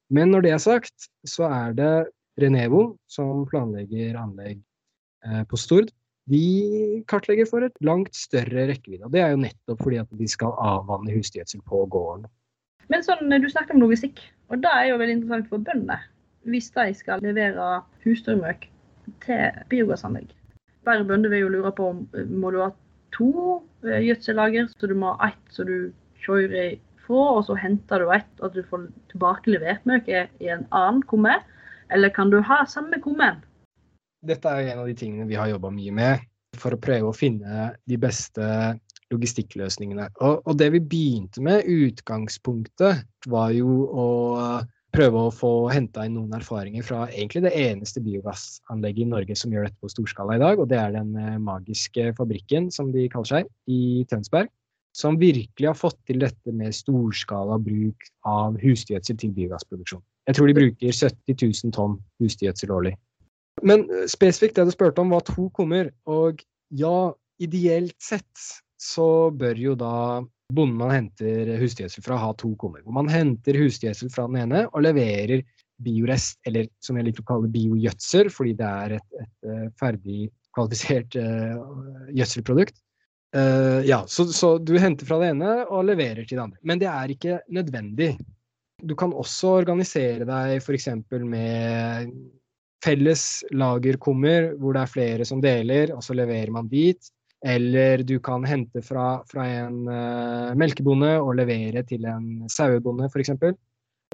Men 0.09 0.33
når 0.33 0.47
det 0.47 0.55
er 0.55 0.65
sagt, 0.65 1.09
så 1.29 1.45
er 1.51 1.77
det 1.77 1.93
Renevo 2.41 2.95
som 3.05 3.45
planlegger 3.45 4.17
anlegg 4.17 4.57
eh, 4.57 5.43
på 5.45 5.61
Stord. 5.61 5.93
De 6.25 7.03
kartlegger 7.05 7.45
for 7.45 7.65
et 7.67 7.75
langt 7.85 8.15
større 8.17 8.65
rekkevidde. 8.71 9.05
og 9.05 9.13
Det 9.13 9.21
er 9.21 9.33
jo 9.35 9.43
nettopp 9.43 9.83
fordi 9.83 9.99
at 10.01 10.09
de 10.17 10.29
skal 10.31 10.55
avvanne 10.57 11.13
husdyrgjødsel 11.13 11.61
på 11.69 11.85
gården. 11.93 12.25
Men 12.91 13.03
sånn, 13.05 13.31
du 13.31 13.49
snakker 13.49 13.77
om 13.77 13.83
logistikk, 13.85 14.19
og 14.51 14.61
det 14.63 14.71
er 14.71 14.89
jo 14.89 14.99
veldig 14.99 15.17
interessant 15.19 15.49
for 15.51 15.63
bøndene. 15.63 15.99
Hvis 16.49 16.71
de 16.75 16.89
skal 16.97 17.23
levere 17.23 17.83
husdyrmøk 18.03 18.67
til 19.23 19.61
biogassanlegg. 19.71 20.31
Bare 20.83 21.05
bønder 21.07 21.31
vil 21.31 21.45
jo 21.45 21.51
lure 21.53 21.71
på 21.75 21.91
om 21.93 22.01
må 22.27 22.51
du 22.51 22.59
ha 22.63 22.71
to 23.15 23.61
eh, 23.87 24.01
gjødsellager, 24.03 24.67
så 24.73 24.89
du 24.89 24.95
må 24.99 25.13
ha 25.13 25.31
ett 25.31 25.55
som 25.55 25.69
du 25.69 25.93
kjører 26.25 26.75
fra, 27.05 27.23
og 27.37 27.45
så 27.47 27.55
henter 27.59 28.03
du 28.03 28.11
ett 28.15 28.43
at 28.43 28.55
du 28.55 28.63
får 28.67 28.89
tilbakelevert 29.13 29.87
møket 29.89 30.31
i 30.43 30.51
en 30.51 30.67
annen 30.71 31.03
komme? 31.07 31.37
Eller 31.93 32.11
kan 32.13 32.31
du 32.33 32.39
ha 32.43 32.63
samme 32.67 32.99
kummen? 33.03 33.43
Dette 34.23 34.49
er 34.49 34.71
en 34.71 34.83
av 34.83 34.87
de 34.87 34.95
tingene 34.97 35.27
vi 35.29 35.37
har 35.39 35.51
jobba 35.51 35.71
mye 35.73 35.93
med 35.95 36.23
for 36.59 36.75
å 36.75 36.79
prøve 36.79 37.09
å 37.09 37.15
finne 37.15 37.73
de 37.89 37.97
beste 37.99 38.43
logistikkløsningene. 39.11 40.07
Og, 40.21 40.39
og 40.47 40.57
det 40.59 40.69
vi 40.75 40.83
begynte 40.93 41.43
med, 41.43 41.67
utgangspunktet, 41.67 43.03
var 43.27 43.51
jo 43.55 43.83
å 43.89 44.07
prøve 44.93 45.25
å 45.25 45.33
få 45.33 45.51
henta 45.73 46.05
inn 46.05 46.19
noen 46.19 46.35
erfaringer 46.37 46.85
fra 46.85 47.07
egentlig 47.09 47.47
det 47.47 47.53
eneste 47.57 48.03
biogassanlegget 48.05 49.07
i 49.07 49.09
Norge 49.09 49.37
som 49.39 49.53
gjør 49.53 49.65
dette 49.67 49.81
på 49.81 49.89
storskala 49.89 50.37
i 50.37 50.43
dag, 50.43 50.61
og 50.61 50.69
det 50.69 50.77
er 50.77 50.93
den 50.93 51.15
eh, 51.17 51.39
magiske 51.41 52.11
fabrikken, 52.19 52.69
som 52.71 52.91
de 52.93 53.07
kaller 53.09 53.31
seg, 53.39 53.55
i 53.65 54.03
Tønsberg 54.11 54.51
som 54.93 55.17
virkelig 55.17 55.67
har 55.67 55.77
fått 55.77 55.97
til 56.07 56.21
dette 56.21 56.53
med 56.53 56.75
storskala 56.75 57.57
bruk 57.61 58.05
av 58.29 58.59
husdyrgjødsel 58.61 59.17
til 59.19 59.33
biogassproduksjon. 59.33 60.03
Jeg 60.29 60.37
tror 60.37 60.49
de 60.49 60.55
bruker 60.57 60.93
70 60.93 61.37
000 61.41 61.73
tonn 61.75 61.97
husdyrgjødsel 62.21 62.71
årlig. 62.71 62.93
Men 63.65 63.87
eh, 63.89 64.05
spesifikt 64.11 64.59
det 64.59 64.67
du 64.69 64.73
spurte 64.75 65.01
om, 65.01 65.13
var 65.13 65.25
to 65.27 65.49
kummer. 65.57 65.89
Og 66.05 66.43
ja, 66.77 67.11
ideelt 67.41 67.97
sett 68.01 68.45
så 68.83 69.07
bør 69.31 69.59
jo 69.59 69.73
da 69.79 69.95
bonden 70.53 70.77
man 70.77 70.93
henter 70.93 71.55
husdyrgjødsel 71.61 72.05
fra, 72.05 72.19
ha 72.19 72.31
to 72.37 72.51
kummer. 72.59 72.83
Man 72.85 73.09
henter 73.11 73.57
husdyrgjødsel 73.57 74.11
fra 74.13 74.27
den 74.29 74.41
ene 74.43 74.65
og 74.69 74.83
leverer 74.85 75.43
biorest, 75.83 76.39
eller 76.47 76.67
som 76.83 76.99
jeg 76.99 77.09
liker 77.09 77.23
å 77.23 77.29
kalle 77.31 77.51
biogjødsel, 77.51 78.29
fordi 78.31 78.53
det 78.59 78.69
er 78.69 78.95
et, 78.99 79.07
et 79.23 79.49
eh, 79.49 79.67
ferdig 79.79 80.27
kvalifisert 80.53 81.17
uh, 81.17 81.57
gjødselprodukt. 82.13 82.77
Uh, 83.33 83.81
ja, 83.87 84.03
så, 84.05 84.27
så, 84.29 84.51
du 84.61 84.75
henter 84.77 85.07
fra 85.09 85.17
det 85.23 85.31
ene 85.33 85.55
og 85.65 85.87
leverer 85.89 86.27
til 86.27 86.37
det 86.37 86.43
andre. 86.43 86.61
Men 86.61 86.81
det 86.83 86.91
er 86.91 87.13
ikke 87.15 87.39
nødvendig. 87.57 88.11
Du 88.83 88.93
kan 88.99 89.15
også 89.17 89.55
organisere 89.63 90.27
deg 90.29 90.59
f.eks. 90.61 90.91
med 91.25 92.13
felles 92.85 93.25
lagerkummer, 93.55 94.51
hvor 94.59 94.75
det 94.75 94.83
er 94.83 94.93
flere 94.93 95.25
som 95.25 95.41
deler, 95.41 95.95
og 95.95 96.03
så 96.05 96.13
leverer 96.19 96.53
man 96.53 96.69
dit. 96.69 97.09
Eller 97.43 98.05
du 98.07 98.15
kan 98.23 98.45
hente 98.47 98.81
fra, 98.85 99.17
fra 99.27 99.45
en 99.51 99.81
uh, 99.89 100.53
melkebonde 100.55 101.17
og 101.19 101.35
levere 101.41 101.83
til 101.87 102.05
en 102.07 102.45
sauebonde, 102.51 103.09
f.eks. 103.11 103.33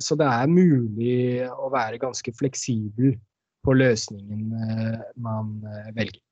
Så 0.01 0.15
det 0.17 0.25
er 0.25 0.49
mulig 0.49 1.45
å 1.51 1.69
være 1.69 2.01
ganske 2.01 2.33
fleksibel 2.33 3.13
på 3.65 3.75
løsningen 3.77 4.49
uh, 4.55 5.05
man 5.21 5.59
velger. 5.93 6.23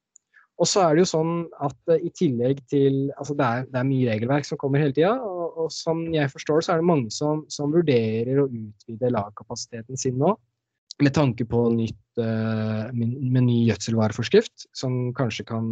Og 0.57 0.65
så 0.65 0.81
er 0.87 0.95
det 0.95 1.03
jo 1.03 1.11
sånn 1.11 1.33
at 1.61 1.77
uh, 1.91 1.99
i 2.01 2.09
tillegg 2.17 2.63
til 2.71 3.11
Altså 3.13 3.35
det 3.37 3.45
er, 3.45 3.67
det 3.69 3.81
er 3.81 3.89
mye 3.91 4.09
regelverk 4.09 4.47
som 4.47 4.59
kommer 4.61 4.81
hele 4.81 4.95
tida, 4.95 5.13
og, 5.21 5.65
og, 5.65 5.71
som 5.73 6.01
jeg 6.13 6.33
forstår 6.33 6.65
så 6.65 6.73
er 6.73 6.81
det 6.81 6.89
mange 6.89 7.13
som, 7.13 7.45
som 7.53 7.73
vurderer 7.73 8.41
å 8.41 8.49
utvide 8.49 9.13
lagkapasiteten 9.13 10.01
sin 10.01 10.17
nå. 10.17 10.33
Med 11.03 11.13
tanke 11.13 11.45
på 11.45 11.59
nytt, 11.75 11.99
uh, 12.17 12.89
med 12.93 13.43
ny 13.45 13.57
gjødselvareforskrift, 13.67 14.65
som 14.73 15.11
kanskje 15.17 15.45
kan 15.45 15.67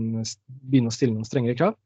begynne 0.70 0.92
å 0.92 0.94
stille 0.94 1.16
noen 1.16 1.26
strengere 1.26 1.58
krav. 1.58 1.80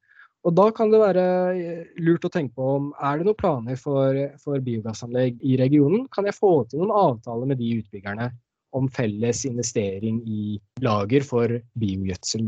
Og 0.48 0.56
da 0.56 0.70
kan 0.72 0.92
det 0.92 1.02
være 1.02 1.24
eh, 1.52 1.88
lurt 2.00 2.24
å 2.24 2.32
tenke 2.32 2.56
på 2.56 2.68
om 2.78 2.86
er 3.04 3.20
det 3.20 3.28
noen 3.28 3.40
planer 3.40 3.80
for, 3.80 4.16
for 4.40 4.62
biogassanlegg 4.64 5.42
i 5.44 5.58
regionen. 5.60 6.06
Kan 6.16 6.30
jeg 6.30 6.38
få 6.38 6.52
til 6.70 6.80
noen 6.80 6.96
avtaler 6.96 7.50
med 7.50 7.60
de 7.60 7.74
utbyggerne 7.82 8.30
om 8.78 8.88
felles 8.94 9.44
investering 9.50 10.22
i 10.24 10.56
lager 10.86 11.26
for 11.28 11.60
biogjødsel? 11.82 12.48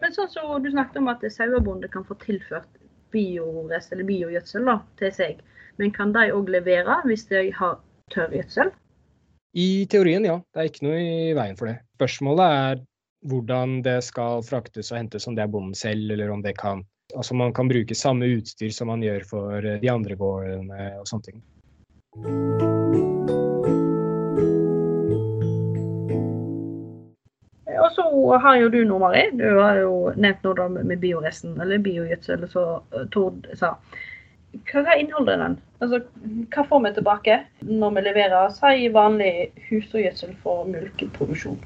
Men 0.00 0.16
sånn 0.16 0.30
så 0.32 0.56
du 0.64 0.70
snakket 0.72 1.00
om 1.02 1.10
at 1.12 1.26
sauebonde 1.34 1.90
kan 1.92 2.06
få 2.08 2.16
tilført 2.22 2.80
biorest 3.12 3.92
biogjødsel 3.92 4.68
da, 4.70 4.78
til 5.00 5.12
seg. 5.12 5.42
Men 5.76 5.92
kan 5.92 6.14
de 6.16 6.30
òg 6.32 6.48
levere 6.52 7.02
hvis 7.04 7.26
de 7.28 7.50
har 7.56 7.76
tørrgjødsel? 8.14 8.72
I 9.52 9.86
teorien, 9.90 10.24
ja. 10.24 10.38
Det 10.54 10.62
er 10.62 10.70
ikke 10.70 10.86
noe 10.86 11.00
i 11.00 11.34
veien 11.34 11.58
for 11.58 11.70
det. 11.70 11.80
Spørsmålet 11.98 12.56
er 12.60 12.82
hvordan 13.30 13.80
det 13.84 13.98
skal 14.06 14.44
fraktes 14.46 14.92
og 14.92 15.00
hentes, 15.00 15.26
om 15.28 15.36
det 15.36 15.44
er 15.44 15.50
bonden 15.52 15.74
selv, 15.76 16.10
eller 16.14 16.30
om 16.30 16.42
det 16.46 16.56
kan 16.60 16.86
Altså 17.10 17.34
man 17.34 17.50
kan 17.50 17.66
bruke 17.66 17.94
samme 17.94 18.28
utstyr 18.36 18.70
som 18.70 18.86
man 18.86 19.00
gjør 19.02 19.24
for 19.26 19.64
de 19.82 19.88
andre 19.90 20.14
gårdene 20.14 20.92
og 21.00 21.08
sånne 21.10 21.24
ting. 21.26 21.40
Og 27.80 27.88
så 27.96 28.06
har 28.44 28.60
jo 28.60 28.68
du 28.70 28.78
noe, 28.86 29.00
Mari, 29.02 29.24
du 29.34 29.58
har 29.58 29.80
jo 29.80 30.12
nevnt 30.14 30.46
noe 30.46 30.68
med 30.76 31.02
bioresten, 31.02 31.58
eller 31.58 31.82
biogjødsel, 31.82 32.46
som 32.52 32.86
eh, 32.94 33.08
Tord 33.10 33.50
sa. 33.58 33.74
Hva, 34.70 34.94
inneholder 34.98 35.40
den? 35.40 35.58
Altså, 35.80 36.00
hva 36.52 36.64
får 36.68 36.82
vi 36.84 36.94
tilbake 36.96 37.36
når 37.66 37.96
vi 37.96 38.04
leverer 38.06 38.54
si 38.54 38.88
vanlig 38.94 39.32
husdyrgjødsel 39.68 40.34
for 40.42 40.68
melkeproduksjon? 40.70 41.60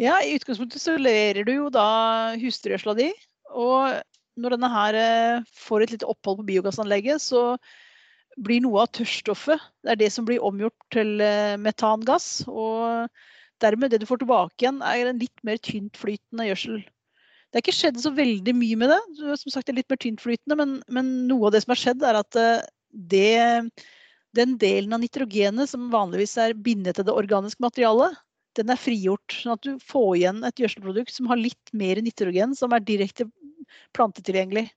Ja, 0.00 0.18
I 0.20 0.36
utgangspunktet 0.36 0.82
så 0.82 0.96
leverer 1.00 1.46
du 1.46 1.54
jo 1.54 1.68
da 1.72 2.36
husdyrgjødsla 2.40 2.96
di. 2.98 3.10
Og 3.56 3.96
når 4.36 4.56
denne 4.56 4.70
her 4.72 4.98
eh, 5.00 5.44
får 5.56 5.84
et 5.84 5.94
lite 5.96 6.08
opphold 6.08 6.42
på 6.42 6.48
biogassanlegget, 6.50 7.22
så 7.24 7.56
blir 8.36 8.60
noe 8.60 8.82
av 8.82 8.90
tørrstoffet 8.92 9.62
det 9.80 9.94
er 9.94 10.00
det 10.02 10.10
som 10.12 10.26
blir 10.28 10.44
omgjort 10.44 10.76
til 10.92 11.22
eh, 11.24 11.56
metangass. 11.60 12.44
Og 12.48 13.08
dermed 13.64 13.92
det 13.92 14.02
du 14.02 14.08
får 14.08 14.20
tilbake 14.24 14.60
igjen, 14.60 14.82
er 14.84 15.08
en 15.08 15.22
litt 15.22 15.46
mer 15.46 15.60
tyntflytende 15.64 16.50
gjødsel. 16.50 16.82
Det 17.56 17.62
er 17.62 17.64
ikke 17.70 17.72
skjedd 17.72 18.00
så 18.02 18.10
veldig 18.12 18.52
mye 18.52 18.76
med 18.76 18.90
det. 18.92 18.96
Som 19.40 19.48
sagt, 19.48 19.70
det 19.70 19.78
litt 19.78 19.88
mer 19.88 19.96
tyntflytende, 20.02 20.58
men, 20.60 20.74
men 20.92 21.06
noe 21.24 21.48
av 21.48 21.54
det 21.54 21.62
som 21.64 21.72
har 21.72 21.78
skjedd, 21.80 22.02
er 22.04 22.18
at 22.18 22.36
eh, 22.36 22.66
det, 22.92 23.30
den 24.36 24.52
delen 24.60 24.92
av 24.92 25.00
nitrogenet 25.00 25.70
som 25.70 25.86
vanligvis 25.88 26.36
er 26.42 26.52
bindet 26.52 26.98
til 26.98 27.08
det 27.08 27.16
organiske 27.16 27.64
materialet, 27.64 28.20
den 28.60 28.74
er 28.74 28.82
frigjort. 28.82 29.38
Sånn 29.40 29.56
at 29.56 29.64
du 29.64 29.80
får 29.80 30.10
igjen 30.18 30.44
et 30.44 30.60
gjødselprodukt 30.60 31.16
som 31.16 31.32
har 31.32 31.40
litt 31.40 31.72
mer 31.72 32.04
nitrogen, 32.04 32.52
som 32.60 32.76
er 32.76 32.84
direkte 32.84 33.30
plantetilgjengelig. 33.96 34.68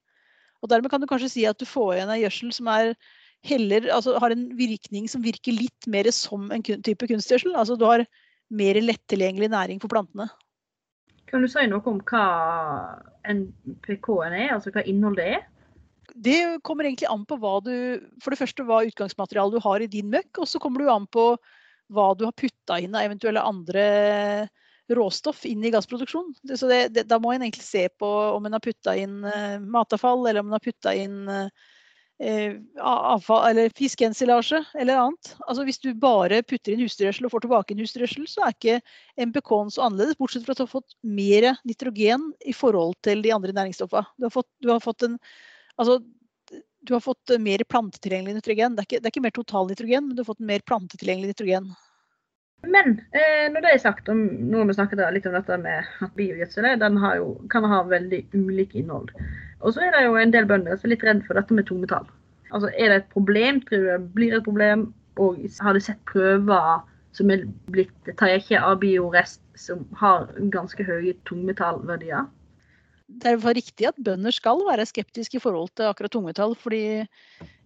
Og 0.64 0.72
Dermed 0.72 0.96
kan 0.96 1.04
du 1.04 1.12
kanskje 1.12 1.34
si 1.36 1.48
at 1.52 1.60
du 1.60 1.68
får 1.68 1.98
igjen 1.98 2.16
en 2.16 2.24
gjødsel 2.24 2.58
som 2.62 2.72
er 2.80 2.96
heller, 3.44 3.92
altså 3.92 4.16
har 4.24 4.32
en 4.32 4.54
virkning 4.56 5.12
som 5.12 5.28
virker 5.28 5.60
litt 5.60 5.92
mer 5.92 6.08
som 6.16 6.48
en 6.56 6.64
type 6.64 7.12
kunstgjødsel. 7.12 7.60
Altså 7.60 7.76
du 7.76 7.90
har 7.92 8.08
mer 8.48 8.80
lettilgjengelig 8.80 9.52
næring 9.52 9.84
for 9.84 9.92
plantene. 9.92 10.32
Kan 11.30 11.46
du 11.46 11.50
si 11.52 11.66
noe 11.70 11.86
om 11.90 12.02
hva 12.10 12.26
NPK-en 13.30 14.36
er, 14.36 14.52
altså 14.56 14.74
hva 14.74 14.84
innholdet 14.90 15.36
er? 15.38 15.48
Det 16.10 16.40
kommer 16.66 16.88
egentlig 16.88 17.10
an 17.12 17.22
på 17.30 17.38
hva 17.38 17.60
du 17.62 17.74
For 18.18 18.34
det 18.34 18.40
første 18.40 18.66
hva 18.66 18.82
utgangsmaterialet 18.88 19.60
du 19.60 19.64
har 19.64 19.84
i 19.86 19.92
din 19.92 20.10
møkk, 20.10 20.42
og 20.42 20.50
så 20.50 20.62
kommer 20.62 20.82
det 20.82 20.94
an 20.94 21.06
på 21.14 21.32
hva 21.94 22.12
du 22.18 22.26
har 22.28 22.36
putta 22.38 22.80
inn 22.82 22.98
av 22.98 23.06
eventuelle 23.06 23.44
andre 23.46 23.86
råstoff 24.90 25.44
inn 25.46 25.62
i 25.66 25.70
gassproduksjon. 25.74 26.32
Så 26.50 26.70
det, 26.70 26.80
det, 26.96 27.04
da 27.10 27.20
må 27.22 27.34
en 27.34 27.44
egentlig 27.46 27.66
se 27.66 27.84
på 28.02 28.10
om 28.34 28.46
en 28.46 28.58
har 28.58 28.64
putta 28.64 28.96
inn 28.98 29.20
uh, 29.26 29.62
matavfall, 29.62 30.26
eller 30.26 30.42
om 30.42 30.50
en 30.50 30.58
har 30.58 30.66
putta 30.66 30.96
inn 30.98 31.30
uh, 31.30 31.46
Eh, 31.46 31.79
avfall, 32.20 33.46
eller 33.50 33.72
fiskeensilasje 33.78 34.60
eller 34.76 34.98
annet. 35.06 35.32
Altså 35.48 35.64
Hvis 35.64 35.80
du 35.80 35.94
bare 35.96 36.42
putter 36.44 36.74
inn 36.74 36.84
husdyrgjødsel 36.84 37.30
og 37.30 37.34
får 37.34 37.46
tilbake 37.46 37.74
inn 37.74 37.84
husdyrgjødsel, 37.84 38.28
så 38.28 38.44
er 38.44 38.56
ikke 38.56 38.80
MPK-en 39.30 39.72
så 39.72 39.86
annerledes, 39.88 40.20
bortsett 40.20 40.44
fra 40.44 40.56
at 40.56 40.60
du 40.60 40.66
har 40.66 40.74
fått 40.74 40.98
mer 41.08 41.52
nitrogen 41.64 42.30
i 42.44 42.56
forhold 42.56 42.98
til 43.08 43.24
de 43.24 43.32
andre 43.36 43.56
næringsstoffene. 43.56 44.12
Du 44.20 44.28
har 44.28 44.36
fått, 44.36 44.50
du 44.60 44.72
har 44.74 44.84
fått 44.84 45.08
en 45.08 45.20
altså, 45.80 46.02
du 46.82 46.96
har 46.96 47.04
fått 47.04 47.36
mer 47.40 47.64
plantetilgjengelig 47.68 48.40
nitrogen. 48.40 48.76
Det 48.76 48.84
er, 48.84 48.88
ikke, 48.88 49.00
det 49.00 49.08
er 49.08 49.14
ikke 49.14 49.28
mer 49.28 49.36
total 49.36 49.70
nitrogen, 49.70 50.08
men 50.08 50.16
du 50.16 50.24
har 50.24 50.32
fått 50.32 50.44
mer 50.52 50.64
plantetilgjengelig 50.68 51.34
nitrogen. 51.34 51.72
Men 52.68 52.98
eh, 53.16 53.46
når 53.54 53.64
det 53.64 53.72
er 53.72 53.82
sagt, 53.84 54.10
om, 54.12 54.26
har 54.52 54.68
vi 54.68 54.76
snakket 54.76 55.04
litt 55.16 55.28
om 55.30 55.36
dette 55.38 55.58
med 55.62 55.92
at 56.04 56.16
biogjødsel 56.20 56.68
kan 57.52 57.68
ha 57.72 57.84
veldig 57.88 58.26
ulik 58.36 58.76
innhold. 58.76 59.14
Og 59.60 59.76
så 59.76 59.84
er 59.84 59.96
det 59.96 60.06
jo 60.06 60.16
en 60.20 60.34
del 60.34 60.48
bønder 60.50 60.78
som 60.78 60.88
er 60.88 60.96
litt 60.96 61.06
redd 61.08 61.26
for 61.28 61.40
dette 61.40 61.56
med 61.56 61.68
tungmetall. 61.68 62.08
Altså, 62.50 62.72
Er 62.78 62.90
det 62.90 62.96
et 63.02 63.12
problem? 63.14 63.62
Tror 63.62 63.84
du 63.84 63.90
det 63.92 64.00
blir 64.16 64.38
et 64.38 64.46
problem? 64.46 64.94
Og 65.20 65.38
har 65.60 65.74
du 65.74 65.80
sett 65.84 66.00
prøver 66.06 66.82
som 67.12 67.32
er 67.34 67.46
blitt 67.74 68.12
tatt 68.18 68.52
av 68.56 68.80
biorest, 68.80 69.42
som 69.56 69.86
har 70.00 70.30
ganske 70.54 70.84
høye 70.84 71.16
tungmetallverdier? 71.28 72.28
Det 73.10 73.32
er 73.34 73.56
riktig 73.58 73.88
at 73.90 73.98
bønder 74.06 74.32
skal 74.32 74.62
være 74.68 74.86
skeptiske 74.86 75.40
i 75.40 75.42
forhold 75.42 75.74
til 75.76 75.90
akkurat 75.90 76.12
tungmetall. 76.14 76.56
fordi 76.56 77.08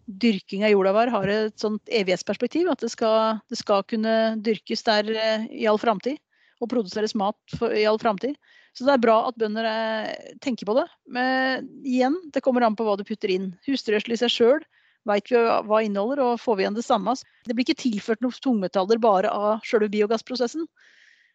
dyrking 0.06 0.66
av 0.68 0.74
jorda 0.74 0.94
vår 0.96 1.12
har 1.14 1.32
et 1.32 1.60
sånt 1.60 1.92
evighetsperspektiv. 1.92 2.70
At 2.72 2.84
det 2.84 2.92
skal, 2.92 3.40
det 3.50 3.60
skal 3.60 3.86
kunne 3.88 4.36
dyrkes 4.44 4.84
der 4.84 5.10
eh, 5.14 5.48
i 5.52 5.68
all 5.70 5.80
framtid. 5.80 6.20
Og 6.62 6.72
produseres 6.72 7.16
mat 7.16 7.38
for, 7.58 7.74
i 7.76 7.86
all 7.88 8.00
framtid. 8.00 8.36
Så 8.74 8.88
det 8.88 8.96
er 8.96 9.04
bra 9.04 9.18
at 9.28 9.38
bønder 9.38 9.68
eh, 9.70 10.30
tenker 10.42 10.66
på 10.66 10.76
det. 10.80 10.88
Men 11.14 11.68
igjen, 11.86 12.16
det 12.34 12.42
kommer 12.46 12.66
an 12.66 12.78
på 12.78 12.88
hva 12.88 12.96
du 12.98 13.06
putter 13.06 13.34
inn. 13.34 13.52
Husdyrgjødsel 13.68 14.16
i 14.16 14.22
seg 14.24 14.34
sjøl 14.34 14.64
vet 15.10 15.30
vi 15.32 15.38
hva 15.38 15.82
inneholder, 15.84 16.22
og 16.24 16.42
får 16.42 16.58
vi 16.58 16.66
igjen 16.66 16.78
det 16.78 16.86
samme. 16.86 17.14
Det 17.46 17.56
blir 17.56 17.68
ikke 17.68 17.82
tilført 17.84 18.24
noen 18.24 18.40
tungmetaller 18.44 19.02
bare 19.04 19.32
av 19.32 19.64
sjølve 19.68 19.92
biogassprosessen. 19.94 20.66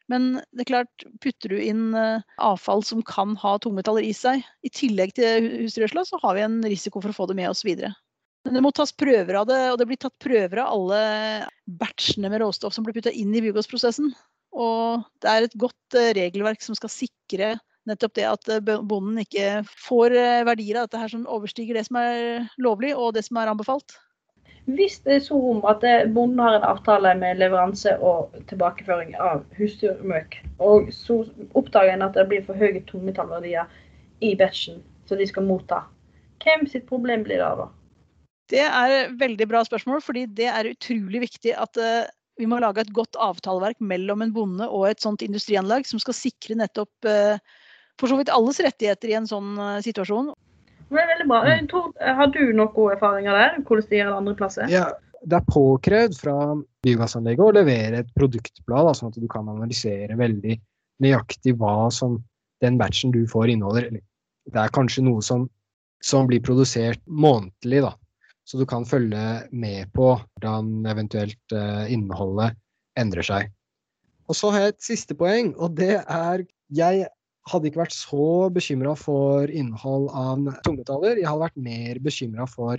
Men 0.09 0.39
det 0.57 0.65
er 0.65 0.71
klart, 0.71 1.05
putter 1.21 1.53
du 1.53 1.59
inn 1.61 1.93
eh, 1.97 2.25
avfall 2.41 2.81
som 2.87 3.05
kan 3.05 3.37
ha 3.43 3.59
tungmetaller 3.61 4.07
i 4.09 4.15
seg, 4.17 4.41
i 4.65 4.73
tillegg 4.73 5.13
til 5.19 5.51
husdyrgjødsla, 5.67 6.07
så 6.09 6.21
har 6.23 6.39
vi 6.39 6.47
en 6.47 6.63
risiko 6.65 7.03
for 7.05 7.13
å 7.13 7.19
få 7.19 7.29
det 7.29 7.37
med 7.37 7.51
oss 7.51 7.61
videre. 7.67 7.93
Men 8.47 8.57
det 8.57 8.63
må 8.65 8.73
tas 8.73 8.95
prøver 8.97 9.37
av 9.37 9.51
det, 9.51 9.61
og 9.69 9.77
det 9.77 9.89
blir 9.91 10.01
tatt 10.01 10.17
prøver 10.25 10.63
av 10.63 10.73
alle 10.73 11.01
batchene 11.69 12.31
med 12.33 12.41
råstoff 12.41 12.73
som 12.73 12.87
blir 12.87 12.97
putta 12.97 13.13
inn 13.13 13.35
i 13.37 13.43
biogassprosessen. 13.45 14.09
Og 14.59 15.07
det 15.23 15.31
er 15.31 15.47
et 15.47 15.57
godt 15.61 15.99
eh, 15.99 16.13
regelverk 16.19 16.63
som 16.65 16.77
skal 16.79 16.91
sikre 16.91 17.55
nettopp 17.89 18.17
det 18.19 18.27
at 18.29 18.51
eh, 18.51 18.63
bonden 18.67 19.23
ikke 19.23 19.63
får 19.87 20.17
eh, 20.19 20.43
verdier 20.49 20.81
av 20.81 20.89
dette 20.89 21.01
her 21.05 21.13
som 21.13 21.29
overstiger 21.31 21.79
det 21.79 21.87
som 21.87 22.01
er 22.01 22.49
lovlig 22.63 22.95
og 22.97 23.15
det 23.17 23.25
som 23.29 23.39
er 23.41 23.53
anbefalt. 23.53 23.97
Hvis 24.69 24.99
det 25.07 25.15
er 25.15 25.23
så 25.25 25.39
om 25.55 25.63
at 25.65 25.85
bonden 26.13 26.43
har 26.45 26.59
en 26.59 26.67
avtale 26.75 27.15
med 27.17 27.39
leveranse 27.41 27.95
og 28.05 28.35
tilbakeføring 28.51 29.15
av 29.17 29.47
husdyrmøkk, 29.57 30.37
og 30.61 30.91
så 30.93 31.23
oppdager 31.57 31.95
en 31.95 32.05
at 32.05 32.19
det 32.19 32.27
blir 32.29 32.45
for 32.45 32.59
høye 32.59 32.83
tungmetallverdier 32.91 33.71
i 34.21 34.35
batchen 34.37 34.83
som 35.09 35.17
de 35.17 35.25
skal 35.31 35.47
motta, 35.49 35.87
hvem 36.45 36.67
sitt 36.69 36.85
problem 36.91 37.25
blir 37.25 37.41
det 37.41 37.49
da? 37.63 37.71
Det 38.53 38.67
er 38.67 38.93
et 38.99 39.17
veldig 39.21 39.49
bra 39.49 39.65
spørsmål, 39.65 40.05
fordi 40.05 40.27
det 40.37 40.51
er 40.53 40.69
utrolig 40.69 41.25
viktig 41.25 41.57
at 41.57 41.81
vi 42.39 42.47
må 42.51 42.61
lage 42.63 42.85
et 42.85 42.93
godt 42.95 43.19
avtaleverk 43.21 43.81
mellom 43.83 44.23
en 44.25 44.35
bonde 44.35 44.69
og 44.69 44.89
et 44.91 45.03
sånt 45.03 45.25
industrianlegg 45.27 45.89
som 45.89 46.01
skal 46.03 46.17
sikre 46.17 46.59
nettopp 46.59 47.09
eh, 47.09 47.41
for 47.99 48.11
så 48.11 48.19
vidt 48.21 48.31
alles 48.33 48.61
rettigheter 48.63 49.11
i 49.11 49.19
en 49.19 49.27
sånn 49.29 49.57
eh, 49.59 49.81
situasjon. 49.85 50.31
Det 50.89 51.03
er 51.03 51.11
veldig 51.11 51.27
bra. 51.29 51.43
Tor, 51.69 51.91
har 52.01 52.31
du 52.33 52.41
noen 52.57 52.95
erfaringer 52.95 53.37
der? 53.37 53.59
Hvordan 53.67 53.91
de 53.91 54.01
gjør 54.01 54.11
det 54.11 54.21
andre 54.23 54.37
plasser? 54.39 54.71
Ja, 54.73 54.87
det 55.27 55.37
er 55.41 55.51
påkrevd 55.51 56.17
fra 56.17 56.37
biogassanlegget 56.87 57.45
å 57.45 57.55
levere 57.57 58.03
et 58.03 58.11
produktblad, 58.17 58.95
sånn 58.97 59.13
at 59.13 59.19
du 59.21 59.29
kan 59.31 59.51
analysere 59.51 60.17
veldig 60.19 60.57
nøyaktig 61.05 61.57
hva 61.59 61.91
som 61.95 62.17
den 62.65 62.79
batchen 62.81 63.13
du 63.15 63.25
får 63.31 63.53
inneholder. 63.53 63.99
Det 64.49 64.63
er 64.63 64.75
kanskje 64.75 65.05
noe 65.07 65.23
som, 65.25 65.47
som 66.05 66.31
blir 66.31 66.43
produsert 66.45 67.03
månedlig, 67.07 67.83
da. 67.85 67.93
Så 68.49 68.57
du 68.57 68.65
kan 68.69 68.87
følge 68.89 69.45
med 69.53 69.91
på 69.93 70.15
hvordan 70.17 70.87
eventuelt 70.89 71.53
uh, 71.53 71.85
innholdet 71.93 72.57
endrer 72.97 73.27
seg. 73.27 73.51
Og 74.29 74.37
så 74.37 74.53
har 74.53 74.65
jeg 74.65 74.75
et 74.75 74.87
siste 74.87 75.17
poeng, 75.17 75.53
og 75.57 75.77
det 75.77 75.99
er 76.01 76.45
Jeg 76.69 77.07
hadde 77.49 77.69
ikke 77.71 77.81
vært 77.81 77.97
så 77.97 78.49
bekymra 78.53 78.93
for 78.97 79.49
innhold 79.49 80.11
av 80.13 80.49
tungmetaller. 80.67 81.17
Jeg 81.17 81.29
hadde 81.29 81.47
vært 81.47 81.63
mer 81.65 82.01
bekymra 82.05 82.45
for 82.49 82.77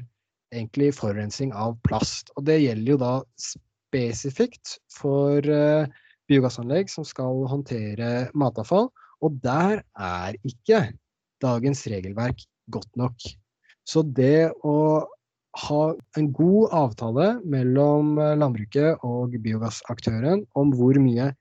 egentlig 0.53 0.91
forurensning 0.97 1.53
av 1.57 1.73
plast. 1.87 2.29
Og 2.37 2.45
det 2.45 2.59
gjelder 2.61 2.93
jo 2.93 2.99
da 3.01 3.13
spesifikt 3.41 4.75
for 4.93 5.41
uh, 5.41 5.89
biogassanlegg 6.29 6.89
som 6.93 7.05
skal 7.05 7.45
håndtere 7.49 8.29
matavfall. 8.37 8.89
Og 9.25 9.37
der 9.41 9.81
er 9.97 10.37
ikke 10.45 10.83
dagens 11.41 11.85
regelverk 11.89 12.45
godt 12.69 12.89
nok. 12.99 13.17
Så 13.89 14.05
det 14.05 14.51
å 14.61 14.75
ha 15.57 15.83
en 16.17 16.31
god 16.33 16.73
avtale 16.75 17.27
mellom 17.45 18.17
eh, 18.21 18.35
landbruket 18.37 19.05
og 19.05 19.33
biogassaktøren 19.43 20.45
om 20.59 20.73
hvor 20.77 20.99
mye 21.01 21.31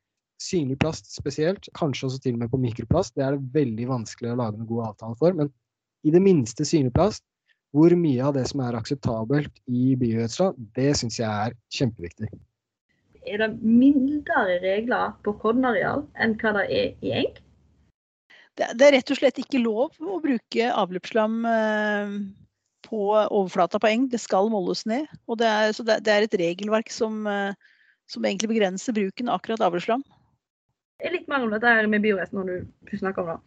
synlig 0.42 0.78
plast 0.80 1.10
spesielt, 1.12 1.66
kanskje 1.76 2.06
også 2.08 2.20
til 2.22 2.36
og 2.36 2.44
med 2.44 2.52
på 2.52 2.60
mikroplast, 2.62 3.16
det 3.16 3.24
er 3.26 3.36
det 3.36 3.54
veldig 3.56 3.88
vanskelig 3.90 4.32
å 4.32 4.38
lage 4.38 4.60
en 4.60 4.68
god 4.70 4.92
avtale 4.92 5.18
for. 5.18 5.34
Men 5.34 5.50
i 6.06 6.14
det 6.14 6.22
minste 6.22 6.66
synlig 6.68 6.94
plast, 6.94 7.24
hvor 7.74 7.92
mye 7.98 8.22
av 8.24 8.36
det 8.38 8.46
som 8.48 8.62
er 8.64 8.78
akseptabelt 8.78 9.58
i 9.66 9.92
biogjødsla, 10.00 10.52
det 10.78 10.92
syns 10.96 11.18
jeg 11.20 11.28
er 11.28 11.56
kjempeviktig. 11.74 12.30
Er 13.28 13.42
det 13.42 13.50
mildere 13.60 14.56
regler 14.62 15.12
på 15.26 15.34
kornareal 15.42 16.06
enn 16.16 16.38
hva 16.40 16.54
det 16.56 16.64
er 16.72 16.94
i 17.04 17.12
eng? 17.20 17.34
Det, 18.58 18.72
er 18.72 18.94
rett 18.96 19.10
og 19.12 19.18
slett 19.20 19.36
ikke 19.38 19.60
lov 19.62 19.98
å 20.00 20.16
bruke 20.22 20.70
avløpsslam 20.72 21.42
eh, 21.46 22.14
på 22.88 23.00
overflata 23.14 23.80
på 23.80 23.90
eng. 23.90 24.08
Det 24.12 24.20
skal 24.20 24.50
måles 24.52 24.84
ned. 24.88 25.06
og 25.26 25.38
Det 25.40 25.48
er, 25.48 25.72
det, 25.72 25.98
det 26.04 26.14
er 26.14 26.26
et 26.26 26.38
regelverk 26.40 26.90
som, 26.92 27.26
eh, 27.26 27.52
som, 28.08 28.24
egentlig 28.24 28.52
begrenser 28.54 28.96
bruken 28.96 29.28
av 29.28 29.40
akkurat 29.40 29.68
er 31.06 31.14
litt 31.14 31.28
mer 31.30 31.44
om 31.44 31.52
dette 31.52 31.70
her 31.70 31.86
med 31.86 32.02
biorest 32.02 32.34
når 32.34 32.48
du 32.48 32.96
snakker 32.98 33.22
om 33.22 33.34
det. 33.34 33.38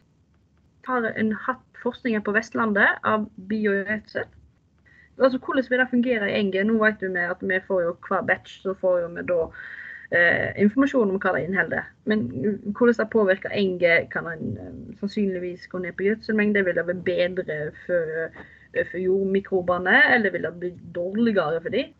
Har 0.88 1.10
en 1.12 1.34
hatt 1.46 1.82
forskningen 1.82 2.24
på 2.24 2.34
Vestlandet 2.34 3.02
av 3.08 3.28
biogjødsel. 3.52 4.30
Altså, 5.22 5.38
hvordan 5.38 5.68
vil 5.70 5.82
det 5.82 5.90
fungere 5.92 6.30
i 6.32 6.38
enget? 6.40 6.66
Nå 6.66 6.80
vet 6.82 7.04
vi 7.04 7.12
at 7.20 7.44
vi 7.44 7.60
får 7.68 7.82
jo 7.84 7.96
hver 8.08 8.24
batch 8.26 8.62
så 8.64 8.74
får 8.80 9.04
vi 9.14 9.26
da 9.30 9.42
eh, 10.16 10.62
informasjon 10.64 11.12
om 11.12 11.20
hva 11.22 11.36
det 11.36 11.44
inneholder. 11.46 11.92
Men 12.10 12.24
hvordan 12.78 12.98
det 12.98 13.10
påvirker 13.14 13.54
enget, 13.54 14.10
kan 14.14 14.30
en 14.32 14.58
eh, 14.58 14.96
sannsynligvis 15.00 15.68
gå 15.68 15.84
ned 15.84 15.98
på 15.98 16.08
gjødselmengde. 16.08 16.66
Vil 16.66 16.80
det 16.80 16.88
være 16.88 17.06
bedre 17.12 17.60
for 17.86 18.26
for 18.78 19.02
jordmikrobene, 19.02 19.98
eller 20.16 20.34
vil 20.34 20.48
det 20.48 20.54
bli 20.62 20.72
dårligere 20.96 21.62
for 21.64 21.74
dem? 21.74 21.92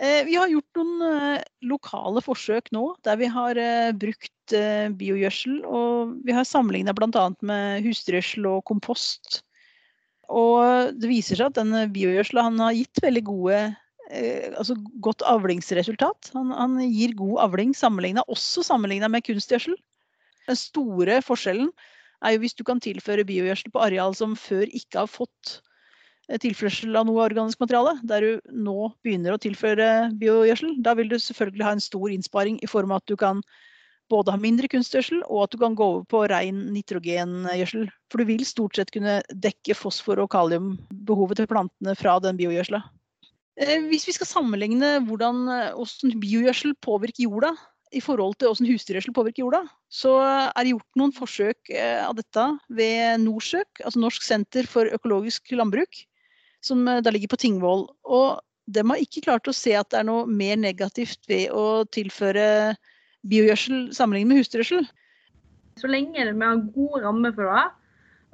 Eh, 0.00 0.24
vi 0.24 0.36
har 0.38 0.48
gjort 0.48 0.78
noen 0.78 1.02
eh, 1.04 1.42
lokale 1.68 2.22
forsøk 2.24 2.70
nå 2.72 2.86
der 3.04 3.18
vi 3.20 3.28
har 3.28 3.58
eh, 3.60 3.92
brukt 3.92 4.54
biogjødsel. 4.96 5.60
Og 5.68 6.16
vi 6.26 6.34
har 6.34 6.48
sammenligna 6.48 6.94
bl.a. 6.96 7.26
med 7.44 7.84
husdyrgjødsel 7.84 8.48
og 8.48 8.64
kompost. 8.70 9.42
Og 10.30 10.96
det 10.96 11.10
viser 11.10 11.36
seg 11.36 11.50
at 11.50 11.58
denne 11.58 11.84
biogjødsela 11.92 12.48
har 12.48 12.74
gitt 12.78 13.02
veldig 13.04 13.24
gode 13.28 13.60
altså 14.10 14.74
godt 15.04 15.22
avlingsresultat. 15.30 16.32
Han, 16.34 16.50
han 16.50 16.80
gir 16.82 17.12
god 17.14 17.44
avling 17.44 17.76
sammenlignet, 17.78 18.26
også 18.26 18.64
sammenligna 18.66 19.06
med 19.06 19.22
kunstgjødsel. 19.22 19.76
Den 20.48 20.58
store 20.58 21.20
forskjellen 21.22 21.68
er 22.26 22.34
jo 22.34 22.40
hvis 22.42 22.56
du 22.58 22.64
kan 22.66 22.82
tilføre 22.82 23.26
biogjødsel 23.28 23.70
på 23.70 23.84
areal 23.84 24.16
som 24.18 24.34
før 24.34 24.66
ikke 24.66 25.04
har 25.04 25.12
fått 25.12 25.60
tilførsel 26.38 26.94
av 26.94 27.08
noe 27.08 27.24
organisk 27.24 27.58
materiale, 27.62 27.96
der 28.06 28.22
du 28.22 28.52
nå 28.54 28.92
begynner 29.02 29.34
å 29.34 29.40
tilføre 29.42 30.10
biogjødsel, 30.20 30.76
da 30.84 30.94
vil 30.98 31.10
du 31.10 31.18
selvfølgelig 31.18 31.66
ha 31.66 31.74
en 31.74 31.82
stor 31.82 32.12
innsparing 32.12 32.60
i 32.62 32.70
form 32.70 32.94
av 32.94 33.02
at 33.02 33.10
du 33.10 33.16
kan 33.18 33.42
både 34.10 34.34
ha 34.34 34.40
mindre 34.42 34.68
kunstgjødsel 34.70 35.22
og 35.28 35.44
at 35.44 35.54
du 35.54 35.58
kan 35.62 35.76
gå 35.78 35.86
over 35.86 36.06
på 36.10 36.22
ren 36.30 36.64
nitrogengjødsel. 36.74 37.88
For 38.10 38.22
du 38.22 38.30
vil 38.30 38.46
stort 38.46 38.78
sett 38.78 38.92
kunne 38.94 39.20
dekke 39.30 39.76
fosfor- 39.78 40.22
og 40.22 40.30
kaliumbehovet 40.34 41.40
til 41.40 41.50
plantene 41.50 41.94
fra 41.98 42.18
den 42.22 42.38
biogjødsela. 42.40 42.82
Eh, 43.60 43.78
hvis 43.90 44.06
vi 44.08 44.16
skal 44.16 44.30
sammenligne 44.30 44.98
hvordan, 45.06 45.44
hvordan 45.76 46.14
eh, 46.14 46.22
biogjødsel 46.22 46.74
påvirker 46.82 47.26
jorda 47.26 47.54
i 47.90 48.02
forhold 48.02 48.36
til 48.38 48.50
hvordan 48.50 48.70
husdyrgjødsel 48.70 49.14
påvirker 49.14 49.42
jorda, 49.42 49.64
så 49.90 50.14
er 50.22 50.62
det 50.62 50.76
gjort 50.76 50.98
noen 51.00 51.14
forsøk 51.14 51.72
av 51.74 52.14
dette 52.14 52.44
ved 52.78 53.24
NORSØK, 53.24 53.82
altså 53.82 53.98
Norsk 53.98 54.22
senter 54.22 54.68
for 54.70 54.86
økologisk 54.94 55.50
landbruk 55.58 56.04
som 56.64 56.86
eh, 56.88 57.02
da 57.04 57.12
ligger 57.14 57.32
på 57.32 57.40
Tingvoll. 57.40 57.86
Og 58.04 58.40
de 58.70 58.84
har 58.86 59.02
ikke 59.02 59.24
klart 59.26 59.50
å 59.50 59.56
se 59.56 59.74
at 59.78 59.90
det 59.92 60.00
er 60.02 60.08
noe 60.08 60.28
mer 60.28 60.58
negativt 60.60 61.26
ved 61.30 61.50
å 61.54 61.84
tilføre 61.92 62.76
biogjødsel 63.30 63.90
sammenlignet 63.96 64.30
med 64.30 64.42
husdyrgjødsel. 64.42 64.88
Så 65.80 65.90
lenge 65.90 66.24
vi 66.26 66.44
har 66.44 66.64
gode 66.74 67.02
rammer 67.04 67.32
for 67.36 67.48
det, 67.50 67.66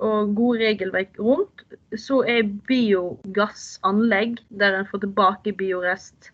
og 0.05 0.33
gode 0.37 0.61
regelverk 0.61 1.15
rundt, 1.23 1.63
så 1.97 2.21
er 2.29 2.49
biogassanlegg 2.69 4.41
der 4.61 4.81
en 4.81 4.89
får 4.91 5.07
tilbake 5.07 5.55
biorest, 5.57 6.33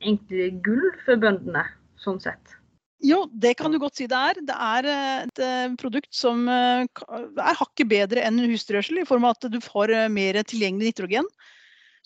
egentlig 0.00 0.54
gull 0.64 0.86
for 1.04 1.20
bøndene, 1.20 1.66
sånn 2.00 2.22
sett. 2.22 2.56
Jo, 3.04 3.26
det 3.28 3.52
kan 3.58 3.72
du 3.72 3.78
godt 3.78 3.98
si 3.98 4.06
det 4.08 4.16
er. 4.16 4.38
Det 4.48 4.54
er 4.56 4.86
eh, 4.88 5.26
et 5.26 5.42
eh, 5.44 5.74
produkt 5.76 6.08
som 6.16 6.46
eh, 6.48 6.86
er 6.86 7.58
hakket 7.58 7.90
bedre 7.90 8.24
enn 8.24 8.40
husdyrgjødsel, 8.40 9.02
i 9.02 9.08
form 9.08 9.26
av 9.28 9.36
at 9.36 9.50
du 9.52 9.60
får 9.60 9.92
mer 10.12 10.40
tilgjengelig 10.48 10.94
nitrogen. 10.94 11.28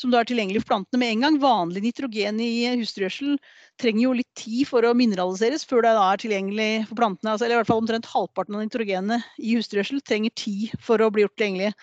Som 0.01 0.11
du 0.11 0.17
er 0.17 0.27
tilgjengelig 0.27 0.63
for 0.65 0.73
plantene 0.73 0.99
med 1.03 1.15
en 1.15 1.25
gang. 1.27 1.39
Vanlig 1.43 1.85
nitrogen 1.85 2.41
i 2.43 2.67
husdyrgjødsel 2.81 3.39
trenger 3.79 4.03
jo 4.03 4.17
litt 4.17 4.31
tid 4.39 4.67
for 4.67 4.87
å 4.89 4.95
mineraliseres 4.97 5.67
før 5.69 5.85
det 5.87 5.95
er 5.95 6.23
tilgjengelig 6.25 6.69
for 6.89 6.99
plantene. 6.99 7.35
Altså, 7.35 7.47
eller 7.47 7.59
i 7.59 7.61
hvert 7.61 7.71
fall 7.71 7.83
omtrent 7.85 8.11
halvparten 8.11 8.57
av 8.57 8.65
nitrogenet 8.65 9.27
i 9.39 9.57
husdyrgjødsel 9.59 10.01
trenger 10.09 10.35
tid 10.41 10.73
for 10.83 11.05
å 11.05 11.11
bli 11.13 11.27
gjort 11.27 11.37
tilgjengelig. 11.37 11.75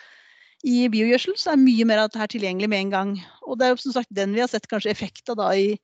I 0.68 0.88
biogjødsel 0.92 1.38
er 1.54 1.62
mye 1.62 1.86
mer 1.88 2.02
av 2.02 2.10
dette 2.10 2.34
tilgjengelig 2.34 2.72
med 2.74 2.88
en 2.88 2.96
gang. 2.96 3.20
Og 3.46 3.62
det 3.62 3.68
er 3.68 3.76
jo 3.76 3.84
som 3.86 4.00
sagt 4.00 4.12
den 4.18 4.34
vi 4.36 4.42
har 4.44 4.50
sett 4.52 4.68
kanskje 4.68 4.92
effekt 4.92 5.30
av 5.32 5.38
da 5.40 5.52
i 5.54 5.78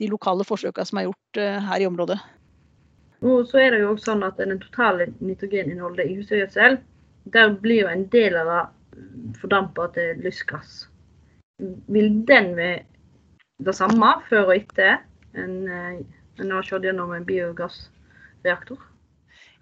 de 0.00 0.08
lokale 0.08 0.46
forsøkene 0.46 0.88
som 0.88 1.02
er 1.02 1.10
gjort 1.10 1.42
her 1.66 1.82
i 1.82 1.90
området. 1.90 2.22
Og 3.22 3.46
så 3.46 3.60
er 3.62 3.74
det 3.74 3.82
jo 3.84 3.92
også 3.92 4.10
sånn 4.10 4.24
at 4.26 4.40
den 4.40 4.58
totale 4.62 5.06
nitrogeninnholdet 5.22 6.08
i 6.08 6.16
husdyrgjødsel, 6.18 6.80
der 7.34 7.52
blir 7.62 7.84
jo 7.84 7.90
en 7.92 8.08
del 8.10 8.38
av 8.40 8.48
det 8.50 8.62
fordampa 9.38 9.86
til 9.94 10.18
lystgass. 10.24 10.86
Vil 11.92 12.10
den 12.26 12.52
være 12.58 12.82
det 13.62 13.74
samme 13.78 14.16
før 14.28 14.50
og 14.50 14.56
etter 14.56 14.98
en, 15.38 15.68
eh, 15.68 16.00
en 16.42 16.50
har 16.50 16.66
kjørt 16.66 16.88
gjennom 16.88 17.12
en 17.14 17.26
biogassreaktor? 17.28 18.80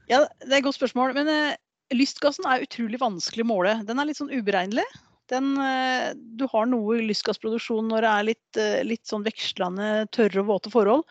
Ja, 0.08 0.26
Det 0.40 0.52
er 0.52 0.58
et 0.58 0.64
godt 0.64 0.80
spørsmål. 0.80 1.14
Men 1.14 1.28
uh, 1.28 1.54
lystgassen 1.94 2.48
er 2.48 2.64
utrolig 2.64 2.98
vanskelig 2.98 3.44
å 3.44 3.52
måle. 3.52 3.76
Den 3.86 4.00
er 4.00 4.08
litt 4.08 4.18
sånn 4.18 4.32
uberegnelig. 4.32 4.86
Den, 5.30 5.52
uh, 5.60 6.10
du 6.16 6.48
har 6.50 6.66
noe 6.66 6.98
lystgassproduksjon 7.04 7.92
når 7.92 8.06
det 8.06 8.10
er 8.10 8.28
litt, 8.30 8.60
litt 8.88 9.06
sånn 9.06 9.26
vekslende 9.26 10.08
tørre 10.10 10.42
og 10.42 10.48
våte 10.48 10.72
forhold. 10.72 11.04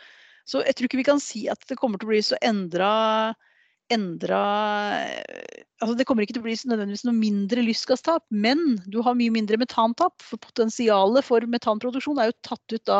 Så 0.50 0.64
jeg 0.66 0.76
tror 0.76 0.90
ikke 0.90 1.02
vi 1.04 1.08
kan 1.12 1.22
si 1.22 1.46
at 1.52 1.62
det 1.70 1.78
kommer 1.78 2.02
til 2.02 2.10
å 2.10 2.14
bli 2.16 2.24
så 2.26 2.40
endra 2.42 2.90
endra 3.94 4.40
altså 5.82 5.96
Det 5.98 6.06
kommer 6.08 6.26
ikke 6.26 6.36
til 6.38 6.44
å 6.44 6.48
bli 6.48 6.56
nødvendigvis 6.70 7.06
noe 7.08 7.18
mindre 7.18 7.64
lystgasstap, 7.66 8.26
men 8.30 8.78
du 8.92 9.00
har 9.06 9.18
mye 9.18 9.34
mindre 9.34 9.58
metantap. 9.62 10.14
For 10.22 10.42
potensialet 10.42 11.26
for 11.26 11.46
metanproduksjon 11.50 12.20
er 12.22 12.30
jo 12.30 12.38
tatt 12.46 12.76
ut 12.76 12.86
da 12.90 13.00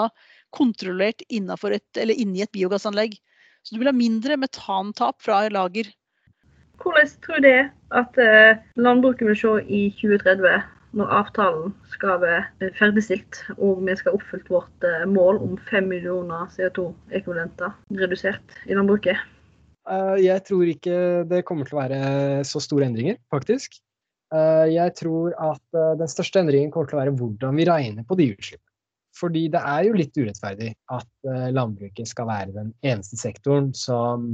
kontrollert 0.56 1.22
et, 1.30 2.02
inni 2.16 2.42
et 2.42 2.54
biogassanlegg. 2.56 3.18
Så 3.62 3.76
du 3.76 3.82
vil 3.82 3.92
ha 3.92 3.96
mindre 3.96 4.40
metantap 4.40 5.20
fra 5.22 5.44
lager. 5.52 5.92
Hvordan 6.80 7.12
tror 7.26 7.44
du 7.44 7.50
det 7.50 7.60
at 8.00 8.18
eh, 8.24 8.62
landbruket 8.80 9.28
vil 9.28 9.38
se 9.38 9.56
i 9.68 9.82
2030? 10.00 10.79
Når 10.98 11.12
avtalen 11.20 11.74
skal 11.94 12.22
være 12.24 12.70
ferdigstilt 12.78 13.42
og 13.58 13.84
vi 13.86 13.96
skal 13.98 14.14
ha 14.14 14.20
oppfylt 14.20 14.48
vårt 14.52 14.88
eh, 14.88 15.06
mål 15.10 15.42
om 15.46 15.58
5 15.70 15.90
millioner 15.92 16.50
CO2-ekvivalenter 16.56 17.76
redusert 18.00 18.56
i 18.66 18.78
landbruket? 18.78 19.20
Eh, 19.90 20.16
jeg 20.24 20.46
tror 20.48 20.72
ikke 20.72 20.98
det 21.30 21.44
kommer 21.48 21.70
til 21.70 21.78
å 21.78 21.84
være 21.84 22.02
så 22.48 22.62
store 22.64 22.90
endringer, 22.90 23.20
faktisk. 23.34 23.78
Eh, 24.34 24.66
jeg 24.74 24.96
tror 24.98 25.36
at 25.38 25.80
den 26.02 26.10
største 26.10 26.42
endringen 26.42 26.74
kommer 26.74 26.90
til 26.90 26.98
å 26.98 27.04
være 27.04 27.16
hvordan 27.22 27.62
vi 27.62 27.70
regner 27.70 28.08
på 28.08 28.18
de 28.20 28.32
utslippene. 28.34 28.66
Fordi 29.20 29.48
det 29.52 29.60
er 29.66 29.84
jo 29.84 29.98
litt 29.98 30.16
urettferdig 30.16 30.68
at 30.96 31.30
landbruket 31.52 32.08
skal 32.08 32.28
være 32.30 32.54
den 32.56 32.70
eneste 32.86 33.18
sektoren 33.20 33.72
som 33.76 34.28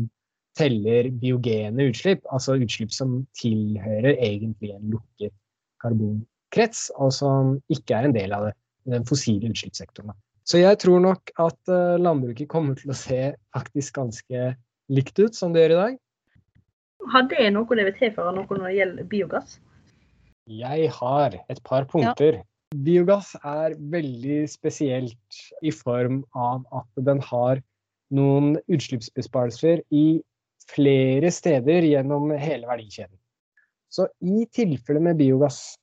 teller 0.59 1.07
biogene 1.15 1.87
utslipp, 1.89 2.21
altså 2.29 2.57
utslipp 2.59 2.91
som 2.93 3.15
tilhører 3.39 4.19
egentlig 4.19 4.75
en 4.75 4.91
lukket 4.93 5.33
karbon 5.81 6.19
krets, 6.55 6.87
og 6.95 7.11
som 7.15 7.57
ikke 7.71 7.97
er 7.97 8.07
en 8.07 8.15
del 8.15 8.33
av 8.35 8.47
det, 8.49 8.55
den 8.95 9.05
fossile 9.07 9.51
utslippssektoren. 9.51 10.15
Så 10.45 10.61
jeg 10.61 10.77
tror 10.81 11.01
nok 11.01 11.31
at 11.41 11.57
uh, 11.71 11.97
landbruket 11.97 12.49
kommer 12.51 12.77
til 12.77 12.93
å 12.93 12.97
se 12.97 13.33
faktisk 13.55 13.97
ganske 13.97 14.51
likt 14.93 15.17
ut 15.17 15.37
som 15.37 15.55
det 15.55 15.65
gjør 15.65 15.73
i 15.73 15.79
dag. 15.79 16.01
Har 17.13 17.29
det 17.29 17.47
noe 17.53 17.77
det 17.77 17.87
vil 17.87 17.97
tilføre 17.97 18.33
noe 18.35 18.45
når 18.49 18.67
det 18.67 18.75
gjelder 18.77 19.07
biogass? 19.09 19.57
Jeg 20.45 20.91
har 20.93 21.37
et 21.49 21.61
par 21.65 21.87
punkter. 21.89 22.41
Ja. 22.41 22.45
Biogass 22.85 23.33
er 23.41 23.73
veldig 23.93 24.43
spesielt 24.51 25.41
i 25.65 25.71
form 25.73 26.21
av 26.37 26.65
at 26.75 27.05
den 27.07 27.21
har 27.25 27.61
noen 28.13 28.55
utslippsbesparelser 28.69 29.81
i 29.95 30.21
flere 30.69 31.31
steder 31.33 31.85
gjennom 31.85 32.29
hele 32.37 32.69
verdikjeden. 32.69 33.17
Så 33.89 34.07
i 34.21 34.45
tilfelle 34.53 35.01
med 35.01 35.17
biogass 35.17 35.77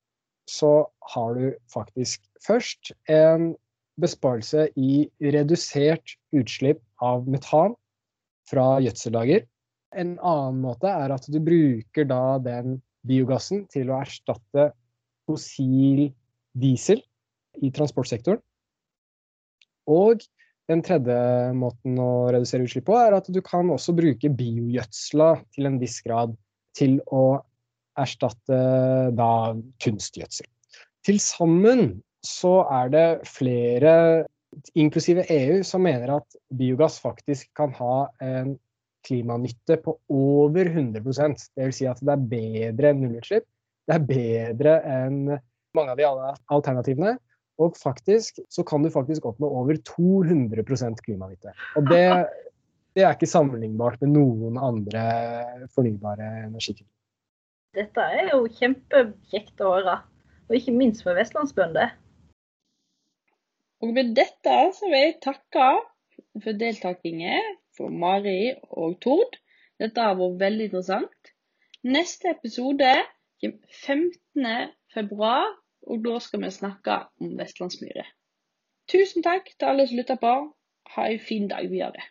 så 0.53 0.73
har 1.15 1.37
du 1.39 1.47
faktisk 1.73 2.25
først 2.45 2.93
en 3.11 3.53
besparelse 4.01 4.69
i 4.77 5.07
redusert 5.35 6.17
utslipp 6.37 6.83
av 7.05 7.29
metan 7.31 7.77
fra 8.49 8.77
gjødsellager. 8.85 9.47
En 9.97 10.17
annen 10.19 10.61
måte 10.65 10.89
er 10.89 11.13
at 11.15 11.29
du 11.29 11.39
bruker 11.45 12.09
da 12.09 12.39
den 12.43 12.81
biogassen 13.09 13.67
til 13.73 13.91
å 13.93 14.01
erstatte 14.01 14.71
fossil 15.29 16.09
diesel 16.59 17.03
i 17.63 17.71
transportsektoren. 17.75 18.41
Og 19.91 20.23
den 20.71 20.83
tredje 20.87 21.17
måten 21.59 21.99
å 22.01 22.31
redusere 22.33 22.67
utslipp 22.67 22.87
på, 22.89 22.97
er 22.97 23.17
at 23.17 23.29
du 23.29 23.41
kan 23.45 23.71
også 23.73 23.95
bruke 23.97 24.31
biogjødsla 24.31 25.33
til 25.55 25.69
en 25.69 25.81
viss 25.83 25.99
grad 26.07 26.37
til 26.79 27.01
å 27.13 27.43
erstatte 27.99 28.59
da 29.17 29.31
kunstgjødsel. 29.83 30.49
Til 31.07 31.19
sammen 31.23 31.97
så 32.23 32.63
er 32.71 32.93
det 32.93 33.07
flere, 33.27 33.95
inklusive 34.79 35.25
EU, 35.33 35.63
som 35.67 35.83
mener 35.85 36.19
at 36.19 36.37
biogass 36.55 37.01
faktisk 37.03 37.51
kan 37.59 37.73
ha 37.79 38.07
en 38.23 38.55
klimanytte 39.07 39.79
på 39.83 39.97
over 40.13 40.69
100% 40.71 41.49
Dvs. 41.59 41.75
Si 41.75 41.89
at 41.91 42.03
det 42.05 42.15
er 42.15 42.29
bedre 42.31 42.93
enn 42.93 43.03
nullutslipp. 43.03 43.49
Det 43.89 43.97
er 43.97 44.07
bedre 44.07 44.77
enn 44.87 45.19
mange 45.75 45.95
av 45.95 45.99
de 45.99 46.07
alternativene. 46.07 47.17
Og 47.61 47.77
faktisk 47.79 48.39
så 48.53 48.65
kan 48.67 48.85
du 48.85 48.91
faktisk 48.93 49.27
oppnå 49.29 49.51
over 49.61 49.79
200% 49.89 51.03
klimanytte. 51.05 51.53
Og 51.79 51.91
det, 51.91 52.07
det 52.97 53.05
er 53.05 53.17
ikke 53.17 53.31
sammenlignbart 53.31 54.01
med 54.05 54.15
noen 54.15 54.59
andre 54.61 55.05
fornybare 55.75 56.47
energikilder. 56.47 56.91
Dette 57.77 58.05
er 58.05 58.27
jo 58.35 58.43
kjempekjekt 58.59 59.63
å 59.65 59.71
høre, 59.73 59.95
og 60.49 60.57
ikke 60.59 60.75
minst 60.77 61.05
for 61.07 61.17
vestlandsbønder. 61.17 61.95
Og 63.83 63.95
med 63.97 64.13
dette 64.19 64.57
så 64.77 64.91
vil 64.91 65.07
jeg 65.07 65.15
takke 65.25 65.69
for 66.45 66.59
deltakingen 66.61 67.57
for 67.77 67.95
Mari 68.05 68.53
og 68.69 68.99
Tord. 69.05 69.41
Dette 69.81 70.05
har 70.05 70.19
vært 70.21 70.39
veldig 70.45 70.69
interessant. 70.69 71.33
Neste 71.83 72.31
episode 72.37 72.93
15. 73.43 74.71
februar 74.93 75.49
og 75.89 76.05
da 76.05 76.19
skal 76.23 76.45
vi 76.45 76.51
snakke 76.55 76.99
om 77.25 77.33
vestlandsmyre. 77.39 78.05
Tusen 78.93 79.25
takk 79.25 79.49
til 79.57 79.71
alle 79.71 79.89
som 79.89 79.99
lytter 79.99 80.21
på. 80.21 80.35
Ha 80.95 81.09
en 81.09 81.25
fin 81.25 81.49
dag 81.51 81.71
videre. 81.73 82.05